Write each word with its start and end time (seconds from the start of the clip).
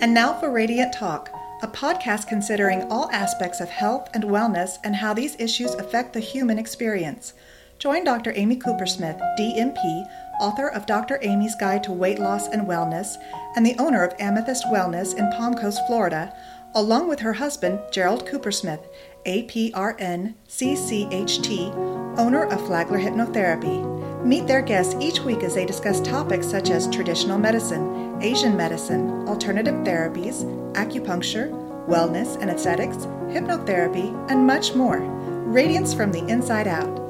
And 0.00 0.14
now 0.14 0.32
for 0.32 0.50
Radiant 0.50 0.94
Talk, 0.94 1.28
a 1.62 1.68
podcast 1.68 2.26
considering 2.26 2.90
all 2.90 3.10
aspects 3.10 3.60
of 3.60 3.68
health 3.68 4.08
and 4.14 4.24
wellness 4.24 4.78
and 4.82 4.96
how 4.96 5.12
these 5.12 5.36
issues 5.38 5.74
affect 5.74 6.14
the 6.14 6.20
human 6.20 6.58
experience. 6.58 7.34
Join 7.78 8.04
Dr. 8.04 8.32
Amy 8.34 8.56
Coopersmith, 8.56 9.20
DNP, 9.38 10.08
author 10.40 10.68
of 10.68 10.86
Dr. 10.86 11.18
Amy's 11.20 11.54
Guide 11.54 11.84
to 11.84 11.92
Weight 11.92 12.18
Loss 12.18 12.48
and 12.48 12.66
Wellness, 12.66 13.16
and 13.56 13.66
the 13.66 13.76
owner 13.78 14.02
of 14.02 14.18
Amethyst 14.18 14.64
Wellness 14.68 15.14
in 15.14 15.30
Palm 15.32 15.54
Coast, 15.54 15.82
Florida, 15.86 16.34
along 16.74 17.06
with 17.06 17.20
her 17.20 17.34
husband, 17.34 17.78
Gerald 17.92 18.26
Coopersmith, 18.26 18.86
APRN 19.26 20.32
CCHT, 20.48 22.18
owner 22.18 22.44
of 22.44 22.66
Flagler 22.66 23.00
Hypnotherapy. 23.00 23.89
Meet 24.24 24.46
their 24.46 24.60
guests 24.60 24.94
each 25.00 25.20
week 25.20 25.42
as 25.42 25.54
they 25.54 25.64
discuss 25.64 26.00
topics 26.00 26.46
such 26.46 26.68
as 26.70 26.88
traditional 26.88 27.38
medicine, 27.38 28.22
Asian 28.22 28.54
medicine, 28.54 29.26
alternative 29.26 29.74
therapies, 29.76 30.44
acupuncture, 30.74 31.50
wellness 31.86 32.40
and 32.40 32.50
aesthetics, 32.50 32.98
hypnotherapy, 33.28 34.14
and 34.30 34.46
much 34.46 34.74
more. 34.74 34.98
Radiance 35.00 35.94
from 35.94 36.12
the 36.12 36.24
inside 36.26 36.68
out. 36.68 37.00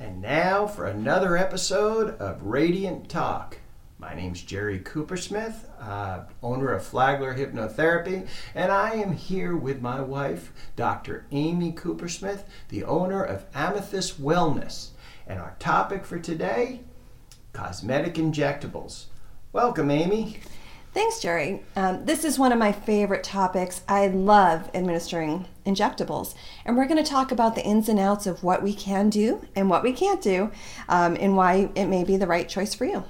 And 0.00 0.22
now 0.22 0.66
for 0.66 0.86
another 0.86 1.36
episode 1.36 2.18
of 2.18 2.42
Radiant 2.42 3.10
Talk. 3.10 3.58
My 4.04 4.12
name's 4.12 4.42
Jerry 4.42 4.80
Coopersmith, 4.80 5.54
uh, 5.80 6.24
owner 6.42 6.72
of 6.72 6.84
Flagler 6.84 7.34
Hypnotherapy, 7.34 8.28
and 8.54 8.70
I 8.70 8.90
am 8.96 9.12
here 9.12 9.56
with 9.56 9.80
my 9.80 10.02
wife, 10.02 10.52
Dr. 10.76 11.24
Amy 11.32 11.72
Coopersmith, 11.72 12.42
the 12.68 12.84
owner 12.84 13.24
of 13.24 13.46
Amethyst 13.54 14.22
Wellness. 14.22 14.90
And 15.26 15.40
our 15.40 15.56
topic 15.58 16.04
for 16.04 16.18
today 16.18 16.80
cosmetic 17.54 18.14
injectables. 18.16 19.06
Welcome, 19.54 19.90
Amy. 19.90 20.36
Thanks, 20.92 21.18
Jerry. 21.20 21.62
Um, 21.74 22.04
this 22.04 22.24
is 22.24 22.38
one 22.38 22.52
of 22.52 22.58
my 22.58 22.72
favorite 22.72 23.24
topics. 23.24 23.80
I 23.88 24.08
love 24.08 24.70
administering 24.74 25.46
injectables. 25.64 26.34
And 26.66 26.76
we're 26.76 26.86
going 26.86 27.02
to 27.02 27.10
talk 27.10 27.32
about 27.32 27.54
the 27.54 27.64
ins 27.64 27.88
and 27.88 27.98
outs 27.98 28.26
of 28.26 28.44
what 28.44 28.62
we 28.62 28.74
can 28.74 29.08
do 29.08 29.46
and 29.56 29.70
what 29.70 29.82
we 29.82 29.94
can't 29.94 30.20
do, 30.20 30.50
um, 30.90 31.16
and 31.18 31.38
why 31.38 31.70
it 31.74 31.86
may 31.86 32.04
be 32.04 32.18
the 32.18 32.26
right 32.26 32.50
choice 32.50 32.74
for 32.74 32.84
you. 32.84 33.04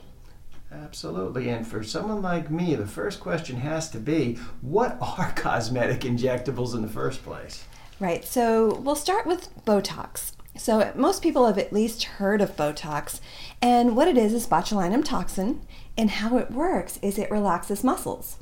Absolutely. 0.82 1.48
And 1.50 1.66
for 1.66 1.82
someone 1.82 2.22
like 2.22 2.50
me, 2.50 2.74
the 2.74 2.86
first 2.86 3.20
question 3.20 3.56
has 3.56 3.88
to 3.90 3.98
be 3.98 4.38
what 4.60 4.98
are 5.00 5.32
cosmetic 5.36 6.00
injectables 6.00 6.74
in 6.74 6.82
the 6.82 6.88
first 6.88 7.22
place? 7.24 7.64
Right. 8.00 8.24
So 8.24 8.74
we'll 8.76 8.96
start 8.96 9.26
with 9.26 9.48
Botox. 9.64 10.32
So 10.56 10.92
most 10.94 11.22
people 11.22 11.46
have 11.46 11.58
at 11.58 11.72
least 11.72 12.04
heard 12.04 12.40
of 12.40 12.56
Botox. 12.56 13.20
And 13.60 13.96
what 13.96 14.08
it 14.08 14.16
is 14.16 14.32
is 14.32 14.46
botulinum 14.46 15.04
toxin. 15.04 15.62
And 15.96 16.10
how 16.10 16.38
it 16.38 16.50
works 16.50 16.98
is 17.02 17.18
it 17.18 17.30
relaxes 17.30 17.84
muscles. 17.84 18.38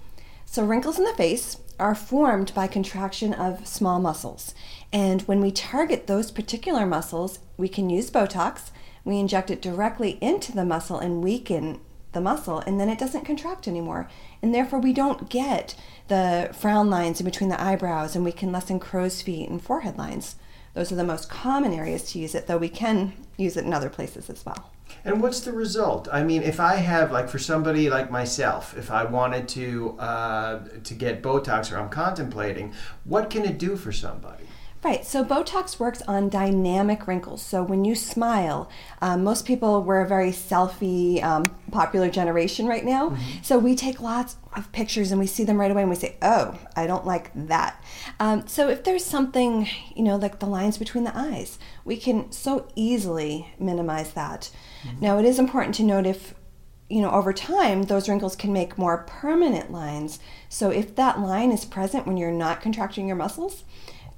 So 0.46 0.64
wrinkles 0.64 0.98
in 0.98 1.04
the 1.04 1.14
face 1.14 1.58
are 1.78 1.94
formed 1.94 2.52
by 2.54 2.66
contraction 2.66 3.32
of 3.34 3.66
small 3.66 3.98
muscles. 3.98 4.54
And 4.92 5.22
when 5.22 5.40
we 5.40 5.50
target 5.50 6.06
those 6.06 6.30
particular 6.30 6.86
muscles, 6.86 7.38
we 7.56 7.68
can 7.68 7.90
use 7.90 8.10
Botox. 8.10 8.70
We 9.04 9.18
inject 9.18 9.50
it 9.50 9.62
directly 9.62 10.18
into 10.20 10.52
the 10.52 10.64
muscle 10.64 10.98
and 10.98 11.24
weaken 11.24 11.80
the 12.12 12.20
muscle 12.20 12.58
and 12.60 12.78
then 12.78 12.88
it 12.88 12.98
doesn't 12.98 13.24
contract 13.24 13.66
anymore. 13.66 14.08
And 14.40 14.54
therefore 14.54 14.78
we 14.78 14.92
don't 14.92 15.28
get 15.28 15.74
the 16.08 16.50
frown 16.52 16.90
lines 16.90 17.20
in 17.20 17.24
between 17.24 17.50
the 17.50 17.60
eyebrows 17.60 18.14
and 18.14 18.24
we 18.24 18.32
can 18.32 18.52
lessen 18.52 18.78
crow's 18.78 19.22
feet 19.22 19.48
and 19.48 19.62
forehead 19.62 19.98
lines. 19.98 20.36
Those 20.74 20.90
are 20.90 20.96
the 20.96 21.04
most 21.04 21.28
common 21.28 21.72
areas 21.72 22.10
to 22.12 22.18
use 22.18 22.34
it 22.34 22.46
though 22.46 22.58
we 22.58 22.68
can 22.68 23.12
use 23.36 23.56
it 23.56 23.64
in 23.64 23.74
other 23.74 23.90
places 23.90 24.30
as 24.30 24.44
well. 24.44 24.70
And 25.04 25.22
what's 25.22 25.40
the 25.40 25.52
result? 25.52 26.08
I 26.12 26.22
mean 26.22 26.42
if 26.42 26.60
i 26.60 26.76
have 26.76 27.10
like 27.10 27.28
for 27.28 27.38
somebody 27.38 27.88
like 27.88 28.10
myself 28.10 28.76
if 28.76 28.90
i 28.90 29.04
wanted 29.04 29.48
to 29.48 29.96
uh, 29.98 30.60
to 30.84 30.94
get 30.94 31.22
botox 31.22 31.72
or 31.72 31.78
i'm 31.78 31.88
contemplating 31.88 32.74
what 33.04 33.30
can 33.30 33.44
it 33.44 33.58
do 33.58 33.76
for 33.76 33.92
somebody 33.92 34.44
Right, 34.84 35.06
so 35.06 35.24
Botox 35.24 35.78
works 35.78 36.02
on 36.02 36.28
dynamic 36.28 37.06
wrinkles. 37.06 37.40
So 37.40 37.62
when 37.62 37.84
you 37.84 37.94
smile, 37.94 38.68
um, 39.00 39.22
most 39.22 39.46
people, 39.46 39.80
we're 39.80 40.00
a 40.00 40.08
very 40.08 40.30
selfie 40.32 41.22
um, 41.22 41.44
popular 41.70 42.10
generation 42.10 42.66
right 42.66 42.84
now. 42.84 43.10
Mm-hmm. 43.10 43.42
So 43.42 43.58
we 43.60 43.76
take 43.76 44.00
lots 44.00 44.36
of 44.56 44.72
pictures 44.72 45.12
and 45.12 45.20
we 45.20 45.28
see 45.28 45.44
them 45.44 45.60
right 45.60 45.70
away 45.70 45.82
and 45.82 45.90
we 45.90 45.94
say, 45.94 46.16
oh, 46.20 46.58
I 46.74 46.88
don't 46.88 47.06
like 47.06 47.30
that. 47.46 47.80
Um, 48.18 48.48
so 48.48 48.68
if 48.68 48.82
there's 48.82 49.04
something, 49.04 49.68
you 49.94 50.02
know, 50.02 50.16
like 50.16 50.40
the 50.40 50.46
lines 50.46 50.78
between 50.78 51.04
the 51.04 51.16
eyes, 51.16 51.60
we 51.84 51.96
can 51.96 52.32
so 52.32 52.66
easily 52.74 53.54
minimize 53.60 54.12
that. 54.14 54.50
Mm-hmm. 54.82 55.00
Now, 55.00 55.18
it 55.18 55.24
is 55.24 55.38
important 55.38 55.76
to 55.76 55.84
note 55.84 56.06
if 56.06 56.34
you 56.88 57.00
know, 57.00 57.10
over 57.10 57.32
time, 57.32 57.84
those 57.84 58.06
wrinkles 58.06 58.36
can 58.36 58.52
make 58.52 58.76
more 58.76 58.98
permanent 59.04 59.72
lines. 59.72 60.18
So 60.50 60.68
if 60.68 60.94
that 60.96 61.20
line 61.20 61.50
is 61.50 61.64
present 61.64 62.06
when 62.06 62.18
you're 62.18 62.30
not 62.30 62.60
contracting 62.60 63.06
your 63.06 63.16
muscles, 63.16 63.64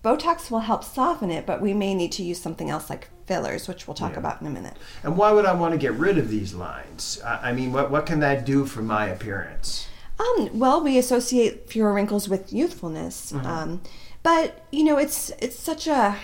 Botox 0.04 0.50
will 0.50 0.60
help 0.60 0.84
soften 0.84 1.30
it, 1.30 1.46
but 1.46 1.62
we 1.62 1.72
may 1.72 1.94
need 1.94 2.12
to 2.12 2.22
use 2.22 2.40
something 2.40 2.68
else 2.68 2.90
like 2.90 3.08
fillers, 3.26 3.66
which 3.66 3.88
we'll 3.88 3.94
talk 3.94 4.12
yeah. 4.12 4.18
about 4.18 4.40
in 4.40 4.46
a 4.46 4.50
minute. 4.50 4.76
And 5.02 5.16
why 5.16 5.32
would 5.32 5.46
I 5.46 5.54
want 5.54 5.72
to 5.72 5.78
get 5.78 5.94
rid 5.94 6.18
of 6.18 6.28
these 6.28 6.52
lines? 6.52 7.20
I 7.24 7.52
mean, 7.52 7.72
what, 7.72 7.90
what 7.90 8.04
can 8.04 8.20
that 8.20 8.44
do 8.44 8.66
for 8.66 8.82
my 8.82 9.06
appearance? 9.06 9.88
Um, 10.20 10.50
well, 10.52 10.82
we 10.82 10.98
associate 10.98 11.68
fewer 11.70 11.92
wrinkles 11.92 12.28
with 12.28 12.52
youthfulness. 12.52 13.32
Mm-hmm. 13.32 13.46
Um, 13.46 13.82
but, 14.22 14.66
you 14.70 14.84
know, 14.84 14.98
it's 14.98 15.30
it's 15.40 15.58
such 15.58 15.86
a 15.86 16.16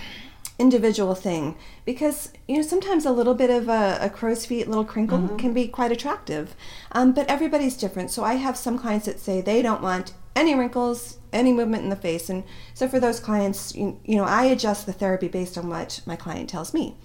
individual 0.59 1.15
thing 1.15 1.57
because 1.87 2.31
you 2.47 2.55
know 2.57 2.63
sometimes 2.63 3.07
a 3.07 3.11
little 3.11 3.33
bit 3.33 3.49
of 3.49 3.67
a, 3.71 3.97
a 3.99 4.11
crow's 4.11 4.45
feet 4.45 4.69
little 4.69 4.85
crinkle 4.85 5.17
mm-hmm. 5.17 5.37
can 5.39 5.55
be 5.55 5.67
quite 5.67 5.91
attractive 5.91 6.55
um, 6.93 7.13
but 7.13 7.27
everybody's 7.29 7.79
different 7.79 8.11
so 8.11 8.23
i 8.23 8.35
have 8.35 8.59
some 8.59 8.79
clients 8.79 9.07
that 9.07 9.19
say 9.19 9.41
they 9.41 9.63
don't 9.63 9.81
want 9.81 10.13
any 10.41 10.55
wrinkles 10.55 11.19
any 11.33 11.53
movement 11.53 11.85
in 11.85 11.91
the 11.91 11.97
face 11.97 12.31
and 12.31 12.43
so 12.73 12.89
for 12.89 12.99
those 12.99 13.21
clients 13.21 13.75
you, 13.75 14.01
you 14.05 14.17
know 14.17 14.25
i 14.25 14.45
adjust 14.45 14.87
the 14.87 14.93
therapy 14.93 15.29
based 15.29 15.59
on 15.59 15.69
what 15.69 16.01
my 16.07 16.17
client 16.17 16.49
tells 16.49 16.73
me 16.73 16.97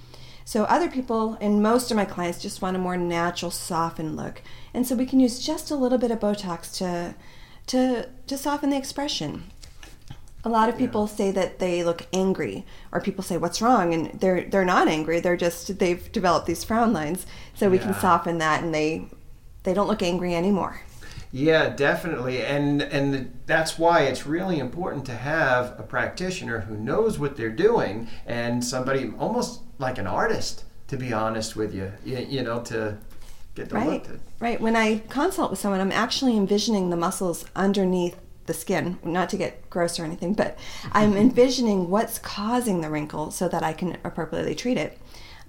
so 0.45 0.63
other 0.63 0.89
people 0.89 1.37
and 1.41 1.61
most 1.61 1.91
of 1.91 1.97
my 1.97 2.05
clients 2.05 2.41
just 2.41 2.61
want 2.61 2.77
a 2.77 2.79
more 2.79 2.97
natural 2.97 3.51
softened 3.51 4.15
look 4.15 4.41
and 4.73 4.87
so 4.87 4.95
we 4.95 5.05
can 5.05 5.19
use 5.19 5.45
just 5.45 5.69
a 5.69 5.75
little 5.75 5.97
bit 5.97 6.11
of 6.11 6.19
botox 6.19 6.73
to 6.77 7.13
to 7.67 8.07
to 8.25 8.37
soften 8.37 8.69
the 8.69 8.77
expression 8.77 9.43
a 10.45 10.49
lot 10.49 10.69
of 10.69 10.77
people 10.77 11.07
yeah. 11.09 11.15
say 11.15 11.31
that 11.31 11.57
they 11.57 11.83
look 11.83 12.05
angry, 12.13 12.65
or 12.91 13.01
people 13.01 13.23
say, 13.23 13.35
"What's 13.35 13.63
wrong?" 13.63 13.95
and 13.95 14.11
they're 14.19 14.43
they're 14.43 14.63
not 14.63 14.87
angry. 14.87 15.19
They're 15.19 15.35
just 15.35 15.79
they've 15.79 16.11
developed 16.11 16.45
these 16.45 16.63
frown 16.63 16.93
lines, 16.93 17.25
so 17.55 17.67
we 17.67 17.77
yeah. 17.77 17.85
can 17.85 17.93
soften 17.95 18.37
that, 18.37 18.63
and 18.63 18.71
they 18.71 19.07
they 19.63 19.73
don't 19.73 19.87
look 19.87 20.03
angry 20.03 20.35
anymore. 20.35 20.81
Yeah, 21.35 21.67
definitely, 21.67 22.45
and 22.45 22.81
and 22.81 23.37
that's 23.45 23.77
why 23.77 24.03
it's 24.03 24.25
really 24.25 24.57
important 24.57 25.05
to 25.07 25.15
have 25.15 25.77
a 25.77 25.83
practitioner 25.83 26.61
who 26.61 26.77
knows 26.77 27.19
what 27.19 27.35
they're 27.35 27.49
doing, 27.49 28.07
and 28.25 28.63
somebody 28.63 29.11
almost 29.19 29.59
like 29.77 29.97
an 29.97 30.07
artist, 30.07 30.63
to 30.87 30.95
be 30.95 31.11
honest 31.11 31.57
with 31.57 31.75
you. 31.75 31.91
You, 32.05 32.19
you 32.19 32.41
know 32.41 32.61
to 32.61 32.97
get 33.53 33.67
the 33.67 33.75
right. 33.75 33.89
look. 33.89 34.03
To... 34.05 34.19
Right. 34.39 34.61
When 34.61 34.77
I 34.77 34.99
consult 35.09 35.51
with 35.51 35.59
someone, 35.59 35.81
I'm 35.81 35.91
actually 35.91 36.37
envisioning 36.37 36.89
the 36.89 36.95
muscles 36.95 37.43
underneath 37.53 38.15
the 38.45 38.53
skin, 38.53 38.97
not 39.03 39.27
to 39.31 39.35
get 39.35 39.69
gross 39.69 39.99
or 39.99 40.05
anything, 40.05 40.35
but 40.35 40.57
I'm 40.93 41.17
envisioning 41.17 41.89
what's 41.89 42.17
causing 42.17 42.79
the 42.79 42.89
wrinkle 42.89 43.29
so 43.31 43.49
that 43.49 43.61
I 43.61 43.73
can 43.73 43.97
appropriately 44.05 44.55
treat 44.55 44.77
it. 44.77 44.97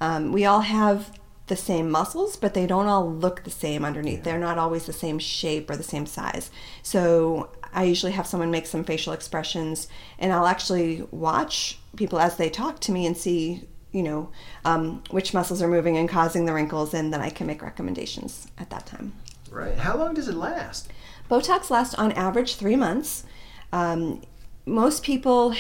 Um, 0.01 0.33
we 0.33 0.47
all 0.47 0.63
have 0.63 1.17
the 1.47 1.57
same 1.57 1.91
muscles, 1.91 2.37
but 2.37 2.55
they 2.55 2.67
don't 2.67 2.87
all 2.87 3.11
look 3.11 3.45
the 3.45 3.51
same 3.51 3.85
underneath. 3.85 4.19
Yeah. 4.19 4.25
They're 4.25 4.39
not 4.39 4.59
always 4.59 4.87
the 4.87 4.93
same 4.93 5.19
shape 5.19 5.71
or 5.71 5.77
the 5.77 5.83
same 5.83 6.07
size. 6.07 6.51
So 6.83 7.51
I 7.73 7.85
usually 7.85 8.13
have 8.13 8.27
someone 8.27 8.51
make 8.51 8.67
some 8.67 8.85
facial 8.85 9.13
expressions, 9.13 9.89
and 10.19 10.33
I'll 10.33 10.47
actually 10.47 11.07
watch 11.11 11.79
people 11.97 12.19
as 12.19 12.37
they 12.37 12.51
talk 12.51 12.81
to 12.81 12.93
me 12.93 13.07
and 13.07 13.17
see, 13.17 13.63
you 13.93 14.03
know, 14.03 14.31
um, 14.65 15.03
which 15.11 15.35
muscles 15.35 15.63
are 15.63 15.69
moving 15.69 15.97
and 15.97 16.09
causing 16.09 16.47
the 16.47 16.53
wrinkles, 16.53 16.95
and 16.95 17.13
then 17.13 17.21
I 17.21 17.31
can 17.31 17.47
make 17.47 17.63
recommendations 17.63 18.49
at 18.59 18.71
that 18.71 18.87
time. 18.87 19.13
Right. 19.51 19.77
How 19.77 19.97
long 19.97 20.15
does 20.15 20.29
it 20.29 20.35
last? 20.35 20.91
Botox 21.31 21.71
lasts 21.71 21.95
on 21.95 22.13
average 22.13 22.57
three 22.57 22.77
months. 22.77 23.25
Um, 23.73 24.23
most 24.65 25.03
people, 25.03 25.55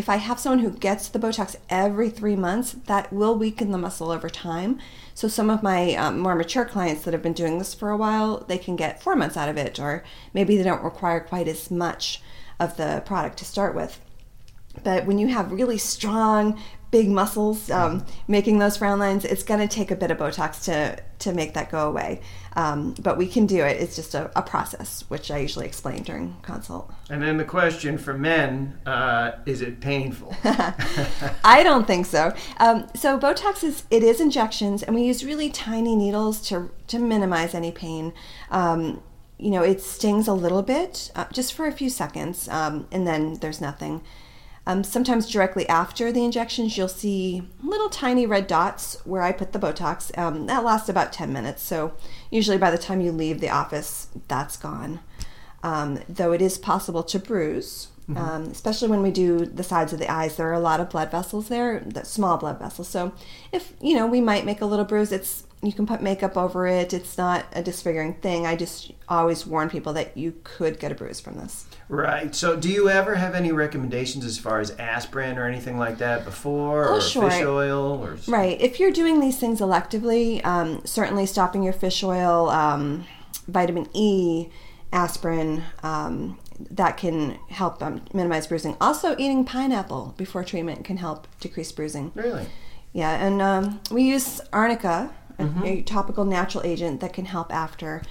if 0.00 0.08
I 0.08 0.16
have 0.16 0.40
someone 0.40 0.60
who 0.60 0.70
gets 0.70 1.08
the 1.08 1.18
Botox 1.18 1.56
every 1.68 2.08
three 2.08 2.34
months, 2.34 2.72
that 2.86 3.12
will 3.12 3.36
weaken 3.36 3.70
the 3.70 3.76
muscle 3.76 4.10
over 4.10 4.30
time. 4.30 4.78
So 5.12 5.28
some 5.28 5.50
of 5.50 5.62
my 5.62 5.94
um, 5.94 6.18
more 6.18 6.34
mature 6.34 6.64
clients 6.64 7.02
that 7.02 7.12
have 7.12 7.22
been 7.22 7.34
doing 7.34 7.58
this 7.58 7.74
for 7.74 7.90
a 7.90 7.98
while, 7.98 8.42
they 8.48 8.56
can 8.56 8.76
get 8.76 9.02
four 9.02 9.14
months 9.14 9.36
out 9.36 9.50
of 9.50 9.58
it, 9.58 9.78
or 9.78 10.02
maybe 10.32 10.56
they 10.56 10.62
don't 10.62 10.82
require 10.82 11.20
quite 11.20 11.48
as 11.48 11.70
much 11.70 12.22
of 12.58 12.78
the 12.78 13.02
product 13.04 13.36
to 13.40 13.44
start 13.44 13.74
with. 13.74 14.00
But 14.82 15.04
when 15.04 15.18
you 15.18 15.28
have 15.28 15.52
really 15.52 15.76
strong, 15.76 16.58
big 16.90 17.08
muscles, 17.08 17.70
um, 17.70 18.04
making 18.26 18.58
those 18.58 18.76
frown 18.76 18.98
lines, 18.98 19.24
it's 19.24 19.42
going 19.42 19.60
to 19.60 19.68
take 19.68 19.90
a 19.90 19.96
bit 19.96 20.10
of 20.10 20.18
Botox 20.18 20.64
to 20.64 21.00
to 21.20 21.32
make 21.34 21.52
that 21.52 21.70
go 21.70 21.86
away. 21.86 22.20
Um, 22.56 22.94
but 23.00 23.18
we 23.18 23.26
can 23.26 23.46
do 23.46 23.62
it. 23.62 23.80
It's 23.80 23.94
just 23.94 24.14
a, 24.14 24.30
a, 24.36 24.42
process, 24.42 25.04
which 25.08 25.30
I 25.30 25.38
usually 25.38 25.66
explain 25.66 26.02
during 26.02 26.36
consult. 26.42 26.90
And 27.10 27.22
then 27.22 27.36
the 27.36 27.44
question 27.44 27.98
for 27.98 28.14
men: 28.14 28.80
uh, 28.86 29.32
Is 29.46 29.60
it 29.62 29.80
painful? 29.80 30.34
I 31.44 31.60
don't 31.62 31.86
think 31.86 32.06
so. 32.06 32.34
Um, 32.58 32.88
so 32.94 33.18
Botox 33.18 33.62
is 33.62 33.84
it 33.90 34.02
is 34.02 34.20
injections, 34.20 34.82
and 34.82 34.94
we 34.94 35.02
use 35.02 35.24
really 35.24 35.50
tiny 35.50 35.94
needles 35.94 36.40
to 36.48 36.70
to 36.88 36.98
minimize 36.98 37.54
any 37.54 37.70
pain. 37.70 38.12
Um, 38.50 39.02
you 39.38 39.50
know, 39.50 39.62
it 39.62 39.80
stings 39.80 40.28
a 40.28 40.34
little 40.34 40.62
bit, 40.62 41.10
uh, 41.14 41.24
just 41.32 41.54
for 41.54 41.66
a 41.66 41.72
few 41.72 41.88
seconds, 41.88 42.48
um, 42.48 42.86
and 42.90 43.06
then 43.06 43.34
there's 43.34 43.60
nothing. 43.60 44.02
Um, 44.70 44.84
sometimes 44.84 45.28
directly 45.28 45.68
after 45.68 46.12
the 46.12 46.24
injections, 46.24 46.78
you'll 46.78 46.86
see 46.86 47.42
little 47.60 47.88
tiny 47.88 48.24
red 48.24 48.46
dots 48.46 49.04
where 49.04 49.20
I 49.20 49.32
put 49.32 49.50
the 49.50 49.58
Botox. 49.58 50.16
Um, 50.16 50.46
that 50.46 50.62
lasts 50.62 50.88
about 50.88 51.12
10 51.12 51.32
minutes, 51.32 51.60
so 51.60 51.92
usually 52.30 52.56
by 52.56 52.70
the 52.70 52.78
time 52.78 53.00
you 53.00 53.10
leave 53.10 53.40
the 53.40 53.50
office, 53.50 54.06
that's 54.28 54.56
gone. 54.56 55.00
Um, 55.64 55.98
though 56.08 56.30
it 56.30 56.40
is 56.40 56.56
possible 56.56 57.02
to 57.02 57.18
bruise, 57.18 57.88
mm-hmm. 58.10 58.16
Um, 58.16 58.42
especially 58.44 58.88
when 58.88 59.02
we 59.02 59.10
do 59.10 59.46
the 59.46 59.62
sides 59.62 59.92
of 59.92 59.98
the 59.98 60.10
eyes. 60.10 60.36
There 60.36 60.48
are 60.48 60.54
a 60.54 60.60
lot 60.60 60.80
of 60.80 60.90
blood 60.90 61.10
vessels 61.10 61.48
there, 61.48 61.80
the 61.80 62.04
small 62.04 62.36
blood 62.36 62.58
vessels. 62.58 62.88
So 62.88 63.12
if 63.52 63.72
you 63.80 63.94
know, 63.94 64.06
we 64.06 64.20
might 64.20 64.44
make 64.44 64.60
a 64.60 64.66
little 64.66 64.84
bruise. 64.84 65.12
It's 65.12 65.44
you 65.62 65.72
can 65.72 65.86
put 65.86 66.00
makeup 66.00 66.36
over 66.38 66.66
it. 66.66 66.94
It's 66.94 67.18
not 67.18 67.44
a 67.52 67.62
disfiguring 67.62 68.14
thing. 68.14 68.46
I 68.46 68.56
just 68.56 68.92
always 69.08 69.46
warn 69.46 69.68
people 69.68 69.92
that 69.92 70.16
you 70.16 70.34
could 70.42 70.80
get 70.80 70.90
a 70.90 70.94
bruise 70.94 71.20
from 71.20 71.36
this. 71.36 71.66
Right. 71.88 72.34
So, 72.34 72.56
do 72.56 72.70
you 72.70 72.88
ever 72.88 73.16
have 73.16 73.34
any 73.34 73.52
recommendations 73.52 74.24
as 74.24 74.38
far 74.38 74.60
as 74.60 74.70
aspirin 74.72 75.36
or 75.36 75.44
anything 75.44 75.78
like 75.78 75.98
that 75.98 76.24
before, 76.24 76.88
oh, 76.88 76.96
or 76.96 77.00
sure. 77.00 77.30
fish 77.30 77.42
oil, 77.42 78.02
or 78.02 78.16
right? 78.26 78.58
If 78.60 78.80
you're 78.80 78.92
doing 78.92 79.20
these 79.20 79.38
things 79.38 79.60
electively, 79.60 80.44
um, 80.46 80.80
certainly 80.84 81.26
stopping 81.26 81.62
your 81.62 81.74
fish 81.74 82.02
oil, 82.02 82.48
um, 82.48 83.04
vitamin 83.46 83.88
E, 83.92 84.48
aspirin. 84.92 85.64
Um, 85.82 86.38
that 86.70 86.96
can 86.96 87.38
help 87.48 87.82
um, 87.82 88.02
minimize 88.12 88.46
bruising. 88.46 88.76
Also, 88.80 89.14
eating 89.18 89.44
pineapple 89.44 90.14
before 90.16 90.44
treatment 90.44 90.84
can 90.84 90.96
help 90.96 91.26
decrease 91.40 91.72
bruising. 91.72 92.12
Really? 92.14 92.46
Yeah, 92.92 93.24
and 93.24 93.40
um, 93.40 93.80
we 93.90 94.02
use 94.02 94.40
arnica 94.52 95.12
mm-hmm. 95.38 95.64
a, 95.64 95.82
topical 95.82 96.24
natural 96.24 96.64
agent 96.64 97.00
that 97.00 97.12
can 97.12 97.24
help 97.24 97.52
after 97.52 98.02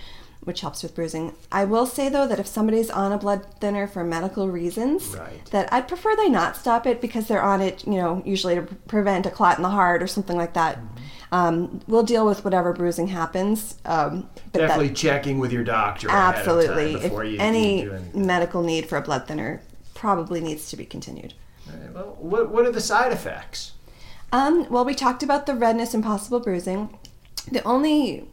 which 0.41 0.61
helps 0.61 0.81
with 0.81 0.95
bruising. 0.95 1.35
I 1.51 1.65
will 1.65 1.85
say 1.85 2.07
though 2.07 2.25
that 2.25 2.39
if 2.39 2.47
somebody's 2.47 2.89
on 2.89 3.11
a 3.11 3.17
blood 3.17 3.45
thinner 3.59 3.87
for 3.87 4.03
medical 4.03 4.49
reasons, 4.49 5.15
right. 5.15 5.45
that 5.51 5.71
I'd 5.71 5.87
prefer 5.87 6.15
they 6.15 6.29
not 6.29 6.55
stop 6.55 6.87
it 6.87 7.01
because 7.01 7.27
they're 7.27 7.43
on 7.43 7.61
it, 7.61 7.85
you 7.85 7.95
know, 7.95 8.23
usually 8.25 8.55
to 8.55 8.61
prevent 8.61 9.25
a 9.25 9.31
clot 9.31 9.57
in 9.57 9.63
the 9.63 9.69
heart 9.69 10.01
or 10.01 10.07
something 10.07 10.37
like 10.37 10.53
that. 10.53 10.77
Mm-hmm. 10.77 10.95
Um, 11.31 11.81
we'll 11.87 12.03
deal 12.03 12.25
with 12.25 12.43
whatever 12.43 12.73
bruising 12.73 13.07
happens. 13.07 13.75
Um, 13.85 14.29
Definitely 14.51 14.89
that, 14.89 14.97
checking 14.97 15.39
with 15.39 15.51
your 15.51 15.63
doctor. 15.63 16.09
Absolutely. 16.09 16.95
if 16.95 17.11
you, 17.11 17.37
any 17.39 17.89
medical 18.13 18.63
need 18.63 18.87
for 18.87 18.97
a 18.97 19.01
blood 19.01 19.27
thinner 19.27 19.61
probably 19.93 20.41
needs 20.41 20.69
to 20.69 20.77
be 20.77 20.85
continued. 20.85 21.33
Right, 21.67 21.93
well, 21.93 22.17
what, 22.19 22.49
what 22.49 22.65
are 22.65 22.71
the 22.71 22.81
side 22.81 23.11
effects? 23.11 23.73
Um, 24.31 24.69
well, 24.69 24.85
we 24.85 24.95
talked 24.95 25.23
about 25.23 25.45
the 25.45 25.55
redness 25.55 25.93
and 25.93 26.03
possible 26.03 26.39
bruising. 26.39 26.97
The 27.51 27.63
only 27.63 28.27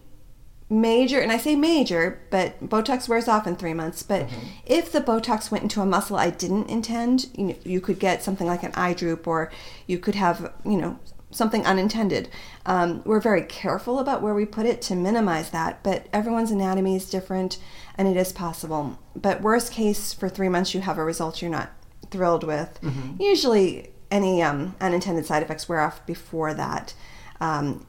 major, 0.69 1.21
and 1.21 1.31
I 1.31 1.39
say 1.39 1.55
major, 1.55 2.21
but 2.31 2.61
Botox 2.69 3.09
wears 3.09 3.29
off 3.29 3.47
in 3.47 3.57
three 3.57 3.75
months. 3.75 4.03
But 4.03 4.27
mm-hmm. 4.29 4.47
if 4.65 4.93
the 4.93 5.01
Botox 5.01 5.51
went 5.51 5.63
into 5.63 5.81
a 5.81 5.87
muscle 5.87 6.17
I 6.17 6.31
didn't 6.31 6.69
intend, 6.69 7.29
you, 7.37 7.45
know, 7.45 7.57
you 7.65 7.81
could 7.81 7.99
get 7.99 8.23
something 8.23 8.47
like 8.47 8.63
an 8.63 8.73
eye 8.75 8.95
droop, 8.95 9.27
or 9.27 9.51
you 9.87 9.99
could 9.99 10.15
have, 10.15 10.53
you 10.65 10.77
know, 10.77 10.99
something 11.31 11.67
unintended. 11.67 12.29
Um, 12.65 13.03
we're 13.05 13.21
very 13.21 13.43
careful 13.43 13.99
about 13.99 14.23
where 14.23 14.35
we 14.35 14.45
put 14.45 14.67
it 14.67 14.81
to 14.83 14.95
minimize 14.95 15.51
that, 15.51 15.83
but 15.83 16.07
everyone's 16.13 16.51
anatomy 16.51 16.97
is 16.97 17.11
different, 17.11 17.59
and 17.99 18.07
it 18.09 18.17
is 18.17 18.33
possible. 18.33 18.99
But 19.15 19.43
worst 19.43 19.73
case, 19.73 20.13
for 20.13 20.29
three 20.29 20.49
months, 20.49 20.75
you 20.75 20.81
have 20.81 20.99
a 20.99 21.05
result 21.05 21.43
you're 21.43 21.51
not 21.51 21.71
thrilled 22.11 22.45
with. 22.45 22.79
Mm-hmm. 22.83 23.21
Usually, 23.21 23.91
any 24.11 24.43
um, 24.43 24.77
unintended 24.81 25.27
side 25.27 25.43
effects 25.43 25.69
wear 25.69 25.81
off 25.81 26.05
before 26.07 26.55
that. 26.55 26.95
Um, 27.41 27.87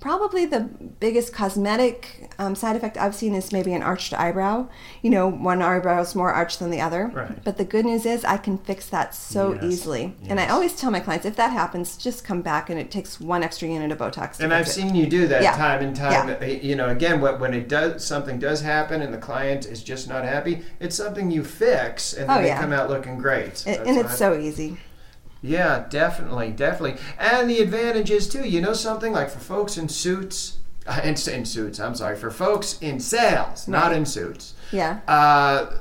probably 0.00 0.46
the 0.46 0.60
biggest 0.60 1.32
cosmetic 1.32 2.30
um, 2.38 2.54
side 2.54 2.74
effect 2.74 2.96
I've 2.96 3.14
seen 3.14 3.34
is 3.34 3.52
maybe 3.52 3.74
an 3.74 3.82
arched 3.82 4.14
eyebrow. 4.14 4.68
You 5.02 5.10
know, 5.10 5.28
one 5.28 5.60
eyebrow 5.60 6.00
is 6.00 6.14
more 6.14 6.32
arched 6.32 6.58
than 6.58 6.70
the 6.70 6.80
other. 6.80 7.08
Right. 7.08 7.44
But 7.44 7.58
the 7.58 7.64
good 7.64 7.84
news 7.84 8.06
is 8.06 8.24
I 8.24 8.38
can 8.38 8.56
fix 8.58 8.86
that 8.86 9.14
so 9.14 9.52
yes. 9.52 9.64
easily. 9.64 10.16
Yes. 10.22 10.30
And 10.30 10.40
I 10.40 10.48
always 10.48 10.74
tell 10.74 10.90
my 10.90 11.00
clients 11.00 11.26
if 11.26 11.36
that 11.36 11.52
happens, 11.52 11.98
just 11.98 12.24
come 12.24 12.40
back 12.40 12.70
and 12.70 12.80
it 12.80 12.90
takes 12.90 13.20
one 13.20 13.42
extra 13.42 13.68
unit 13.68 13.92
of 13.92 13.98
Botox. 13.98 14.40
and 14.40 14.54
I've 14.54 14.66
it. 14.66 14.70
seen 14.70 14.94
you 14.94 15.06
do 15.06 15.28
that 15.28 15.42
yeah. 15.42 15.54
time 15.56 15.82
and 15.82 15.94
time. 15.94 16.28
Yeah. 16.28 16.46
You 16.46 16.76
know, 16.76 16.88
again, 16.88 17.20
when 17.20 17.52
it 17.52 17.68
does 17.68 18.04
something 18.04 18.38
does 18.38 18.62
happen 18.62 19.02
and 19.02 19.12
the 19.12 19.18
client 19.18 19.66
is 19.66 19.84
just 19.84 20.08
not 20.08 20.24
happy, 20.24 20.62
it's 20.80 20.96
something 20.96 21.30
you 21.30 21.44
fix 21.44 22.14
and 22.14 22.28
then 22.28 22.38
oh, 22.38 22.42
they 22.42 22.48
yeah. 22.48 22.60
come 22.60 22.72
out 22.72 22.88
looking 22.88 23.18
great. 23.18 23.64
and, 23.66 23.86
and 23.86 23.98
it's 23.98 24.16
so 24.16 24.38
easy. 24.38 24.78
Yeah, 25.42 25.86
definitely, 25.88 26.50
definitely. 26.50 27.00
And 27.18 27.48
the 27.48 27.60
advantage 27.60 28.10
is 28.10 28.28
too, 28.28 28.46
you 28.46 28.60
know 28.60 28.72
something 28.72 29.12
like 29.12 29.30
for 29.30 29.38
folks 29.38 29.76
in 29.76 29.88
suits, 29.88 30.58
uh, 30.86 31.00
in, 31.04 31.10
in 31.10 31.44
suits, 31.44 31.80
I'm 31.80 31.94
sorry, 31.94 32.16
for 32.16 32.30
folks 32.30 32.78
in 32.80 33.00
sales, 33.00 33.66
not 33.66 33.92
in 33.92 34.04
suits. 34.04 34.54
Yeah. 34.72 35.00
Uh, 35.08 35.78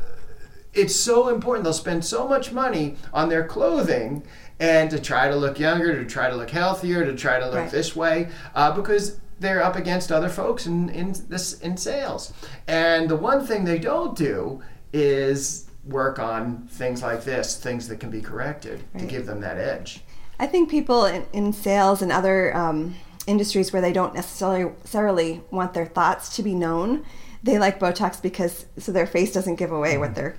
it's 0.74 0.96
so 0.96 1.30
important. 1.30 1.64
They'll 1.64 1.74
spend 1.74 2.06
so 2.06 2.28
much 2.28 2.52
money 2.52 2.96
on 3.14 3.30
their 3.30 3.46
clothing 3.46 4.24
and 4.60 4.90
to 4.92 5.00
try 5.00 5.28
to 5.28 5.36
look 5.36 5.60
younger, 5.60 5.96
to 5.96 6.06
try 6.06 6.30
to 6.30 6.36
look 6.36 6.50
healthier, 6.50 7.06
to 7.06 7.16
try 7.16 7.40
to 7.40 7.46
look 7.46 7.56
right. 7.56 7.72
this 7.72 7.96
way, 7.96 8.30
uh, 8.56 8.72
because 8.76 9.20
they're 9.40 9.64
up 9.64 9.76
against 9.76 10.12
other 10.12 10.30
folks 10.30 10.68
in, 10.68 10.90
in 10.90 11.16
this 11.30 11.60
in 11.62 11.78
sales. 11.78 12.34
And 12.68 13.10
the 13.10 13.16
one 13.16 13.46
thing 13.46 13.64
they 13.64 13.80
don't 13.80 14.18
do 14.18 14.62
is 14.92 15.69
work 15.90 16.20
on 16.20 16.68
things 16.68 17.02
like 17.02 17.24
this, 17.24 17.58
things 17.58 17.88
that 17.88 18.00
can 18.00 18.10
be 18.10 18.22
corrected 18.22 18.84
right. 18.94 19.02
to 19.02 19.06
give 19.06 19.26
them 19.26 19.42
that 19.42 19.58
edge. 19.58 20.02
I 20.40 20.48
think 20.48 20.70
people 20.70 21.06
in, 21.06 21.26
in 21.34 21.52
sales 21.52 22.02
and 22.02 22.12
other 22.12 22.56
um, 22.56 22.96
industries 23.28 23.74
where 23.74 23.82
they 23.82 23.92
don't 23.92 24.14
necessarily, 24.14 25.42
want 25.52 25.74
their 25.74 25.86
thoughts 25.86 26.36
to 26.38 26.44
be 26.44 26.56
known, 26.56 27.06
they 27.44 27.60
like 27.60 27.80
Botox 27.80 28.22
because 28.22 28.66
so 28.78 28.92
their 28.92 29.08
face 29.08 29.34
doesn't 29.34 29.56
give 29.56 29.72
away 29.72 29.92
mm-hmm. 29.92 30.02
what 30.02 30.16
they're 30.16 30.38